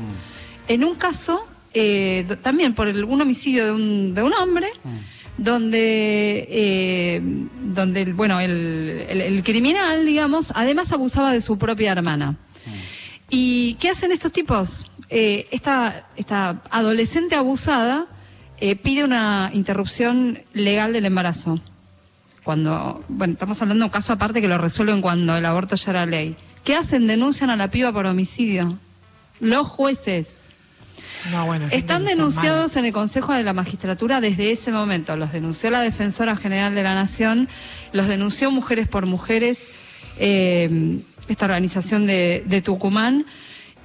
En 0.67 0.83
un 0.83 0.95
caso, 0.95 1.45
eh, 1.73 2.25
también 2.41 2.73
por 2.73 2.87
el- 2.87 3.03
un 3.03 3.19
homicidio 3.21 3.65
de 3.65 3.71
un, 3.73 4.13
de 4.13 4.21
un 4.23 4.33
hombre, 4.33 4.67
donde, 5.37 6.47
eh, 6.49 7.21
donde 7.73 8.01
el, 8.01 8.13
bueno, 8.13 8.39
el, 8.39 9.05
el- 9.09 9.21
el 9.21 9.43
criminal, 9.43 10.05
digamos, 10.05 10.51
además 10.55 10.91
abusaba 10.91 11.31
de 11.33 11.41
su 11.41 11.57
propia 11.57 11.91
hermana. 11.91 12.35
¿Y 13.29 13.75
qué 13.75 13.89
hacen 13.89 14.11
estos 14.11 14.31
tipos? 14.31 14.85
Eh, 15.09 15.47
esta, 15.51 16.07
esta 16.17 16.61
adolescente 16.69 17.35
abusada 17.35 18.05
eh, 18.59 18.75
pide 18.75 19.03
una 19.03 19.49
interrupción 19.53 20.39
legal 20.53 20.93
del 20.93 21.05
embarazo. 21.05 21.59
Cuando, 22.43 23.03
bueno, 23.07 23.33
estamos 23.33 23.61
hablando 23.61 23.83
de 23.83 23.87
un 23.87 23.91
caso 23.91 24.13
aparte 24.13 24.41
que 24.41 24.47
lo 24.47 24.57
resuelven 24.57 25.01
cuando 25.01 25.35
el 25.35 25.45
aborto 25.45 25.75
ya 25.75 25.91
era 25.91 26.05
ley. 26.05 26.35
¿Qué 26.63 26.75
hacen? 26.75 27.07
Denuncian 27.07 27.49
a 27.49 27.55
la 27.57 27.71
piba 27.71 27.91
por 27.91 28.05
homicidio. 28.05 28.77
Los 29.39 29.67
jueces. 29.67 30.45
No, 31.31 31.45
bueno, 31.45 31.65
gente 31.65 31.77
Están 31.77 32.05
denunciados 32.05 32.75
en 32.75 32.85
el 32.85 32.91
Consejo 32.93 33.33
de 33.33 33.43
la 33.43 33.53
Magistratura 33.53 34.19
desde 34.21 34.51
ese 34.51 34.71
momento. 34.71 35.15
Los 35.15 35.31
denunció 35.31 35.69
la 35.69 35.81
Defensora 35.81 36.35
General 36.35 36.73
de 36.75 36.83
la 36.83 36.95
Nación, 36.95 37.47
los 37.93 38.07
denunció 38.07 38.51
Mujeres 38.51 38.87
por 38.87 39.05
Mujeres, 39.05 39.67
eh, 40.19 40.99
esta 41.27 41.45
organización 41.45 42.05
de, 42.05 42.43
de 42.45 42.61
Tucumán. 42.61 43.25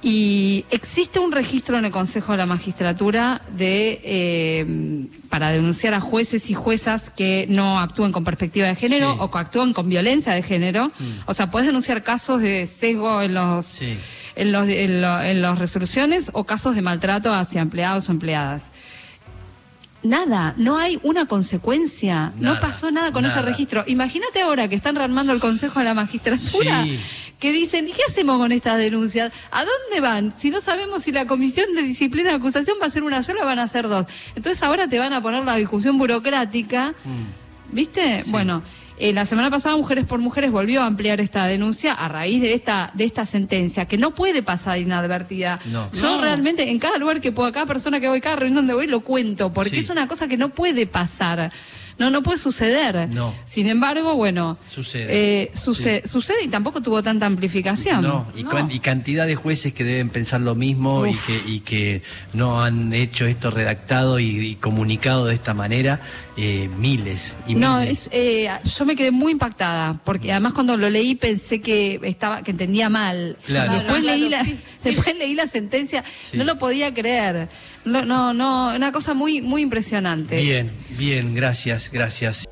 Y 0.01 0.63
existe 0.71 1.19
un 1.19 1.33
registro 1.33 1.77
en 1.77 1.83
el 1.83 1.91
Consejo 1.91 2.31
de 2.31 2.37
la 2.37 2.45
Magistratura 2.45 3.41
de 3.57 3.99
eh, 4.05 5.05
para 5.27 5.51
denunciar 5.51 5.93
a 5.93 5.99
jueces 5.99 6.49
y 6.49 6.53
juezas 6.53 7.09
que 7.09 7.47
no 7.49 7.79
actúen 7.81 8.13
con 8.13 8.23
perspectiva 8.23 8.67
de 8.67 8.75
género 8.75 9.11
Sí. 9.11 9.17
o 9.19 9.29
que 9.29 9.37
actúen 9.39 9.73
con 9.73 9.89
violencia 9.89 10.33
de 10.33 10.41
género. 10.41 10.87
O 11.25 11.33
sea, 11.33 11.51
puedes 11.51 11.67
denunciar 11.67 12.01
casos 12.01 12.41
de 12.41 12.65
sesgo 12.65 13.21
en 13.21 13.33
los 13.33 13.65
Sí. 13.65 13.97
En, 14.39 14.51
los, 14.51 14.67
en, 14.67 15.01
lo- 15.01 15.21
en 15.21 15.41
las 15.41 15.57
resoluciones 15.59 16.31
o 16.33 16.43
casos 16.45 16.75
de 16.75 16.81
maltrato 16.81 17.33
hacia 17.33 17.61
empleados 17.61 18.09
o 18.09 18.11
empleadas. 18.11 18.71
Nada, 20.01 20.53
no 20.55 20.77
hay 20.77 20.97
una 21.03 21.25
consecuencia, 21.25 22.31
no 22.37 22.57
pasó 22.61 22.89
nada 22.89 23.11
con 23.11 23.25
ese 23.25 23.41
registro. 23.41 23.83
Imagínate 23.85 24.41
ahora 24.41 24.69
que 24.69 24.75
están 24.75 24.95
rearmando 24.95 25.33
el 25.33 25.41
Consejo 25.41 25.79
de 25.79 25.85
la 25.85 25.93
Magistratura, 25.93 26.83
Sí. 26.85 26.97
que 27.37 27.51
dicen, 27.51 27.85
¿y 27.89 27.91
qué 27.91 28.03
hacemos 28.07 28.37
con 28.37 28.53
estas 28.53 28.77
denuncias? 28.77 29.33
¿A 29.51 29.59
dónde 29.65 29.99
van? 29.99 30.31
Si 30.31 30.51
no 30.51 30.61
sabemos 30.61 31.03
si 31.03 31.11
la 31.11 31.27
Comisión 31.27 31.75
de 31.75 31.81
Disciplina 31.81 32.29
de 32.29 32.37
Acusación 32.37 32.77
va 32.81 32.85
a 32.85 32.89
ser 32.89 33.03
una 33.03 33.21
sola 33.23 33.41
o 33.43 33.45
van 33.45 33.59
a 33.59 33.67
ser 33.67 33.89
dos. 33.89 34.05
Entonces 34.37 34.63
ahora 34.63 34.87
te 34.87 34.99
van 34.99 35.11
a 35.11 35.21
poner 35.21 35.43
la 35.43 35.55
discusión 35.57 35.97
burocrática 35.97 36.93
Mm. 37.03 37.49
¿Viste? 37.75 38.23
Bueno, 38.27 38.63
eh, 38.99 39.13
la 39.13 39.25
semana 39.25 39.49
pasada 39.49 39.75
Mujeres 39.77 40.05
por 40.05 40.19
Mujeres 40.19 40.51
volvió 40.51 40.81
a 40.81 40.85
ampliar 40.85 41.19
esta 41.21 41.45
denuncia 41.47 41.93
a 41.93 42.07
raíz 42.09 42.41
de 42.41 42.53
esta 42.53 42.91
de 42.93 43.05
esta 43.05 43.25
sentencia 43.25 43.85
que 43.85 43.97
no 43.97 44.11
puede 44.13 44.43
pasar 44.43 44.77
inadvertida. 44.79 45.59
No. 45.65 45.89
Yo 45.93 46.17
No. 46.17 46.21
realmente 46.21 46.69
en 46.69 46.79
cada 46.79 46.97
lugar 46.97 47.21
que 47.21 47.31
puedo, 47.31 47.51
cada 47.51 47.65
persona 47.65 47.99
que 47.99 48.07
voy, 48.09 48.19
cada 48.21 48.35
reunión 48.35 48.55
donde 48.57 48.73
voy 48.73 48.87
lo 48.87 48.99
cuento 49.01 49.51
porque 49.53 49.75
Sí. 49.75 49.79
es 49.79 49.89
una 49.89 50.07
cosa 50.07 50.27
que 50.27 50.37
no 50.37 50.49
puede 50.49 50.85
pasar. 50.85 51.51
No, 51.99 52.09
no 52.09 52.23
puede 52.23 52.37
suceder. 52.39 53.09
No. 53.09 53.33
Sin 53.45 53.67
embargo, 53.67 54.15
bueno, 54.15 54.57
Sucede. 54.69 55.43
eh, 55.43 55.51
suce- 55.53 56.07
sucede 56.07 56.43
y 56.45 56.47
tampoco 56.47 56.81
tuvo 56.81 57.03
tanta 57.03 57.25
amplificación. 57.25 58.01
No, 58.01 58.25
y, 58.35 58.43
No. 58.43 58.67
y 58.71 58.79
cantidad 58.79 59.27
de 59.27 59.35
jueces 59.35 59.73
que 59.73 59.83
deben 59.83 60.09
pensar 60.09 60.41
lo 60.41 60.55
mismo 60.55 61.05
y 61.05 61.13
que, 61.15 61.41
y 61.45 61.59
que 61.59 62.01
no 62.33 62.63
han 62.63 62.93
hecho 62.93 63.25
esto 63.25 63.51
redactado 63.51 64.19
y, 64.19 64.25
y 64.47 64.55
comunicado 64.55 65.25
de 65.25 65.35
esta 65.35 65.53
manera, 65.53 65.99
eh, 66.37 66.69
miles 66.77 67.35
y 67.47 67.55
No, 67.55 67.79
miles. 67.81 68.07
es, 68.07 68.09
eh, 68.13 68.49
yo 68.77 68.85
me 68.85 68.95
quedé 68.95 69.11
muy 69.11 69.33
impactada, 69.33 69.99
porque 70.05 70.31
además 70.31 70.53
cuando 70.53 70.77
lo 70.77 70.89
leí 70.89 71.15
pensé 71.15 71.59
que 71.59 71.99
estaba 72.03 72.43
que 72.43 72.51
entendía 72.51 72.87
mal. 72.89 73.35
Claro. 73.45 73.73
Después, 73.73 74.01
Claro, 74.03 74.17
leí 74.17 74.27
claro, 74.29 74.45
la, 74.45 74.49
sí, 74.49 74.59
después 74.85 75.17
leí 75.17 75.35
la 75.35 75.47
sentencia, 75.47 76.03
Sí. 76.31 76.37
no 76.37 76.45
lo 76.45 76.57
podía 76.57 76.93
creer. 76.93 77.49
No, 77.85 78.03
no, 78.05 78.33
no, 78.33 78.75
una 78.75 78.91
cosa 78.91 79.13
muy, 79.13 79.41
muy 79.41 79.61
impresionante. 79.61 80.41
Bien, 80.41 80.71
bien, 80.97 81.33
gracias, 81.33 81.89
gracias. 81.91 82.49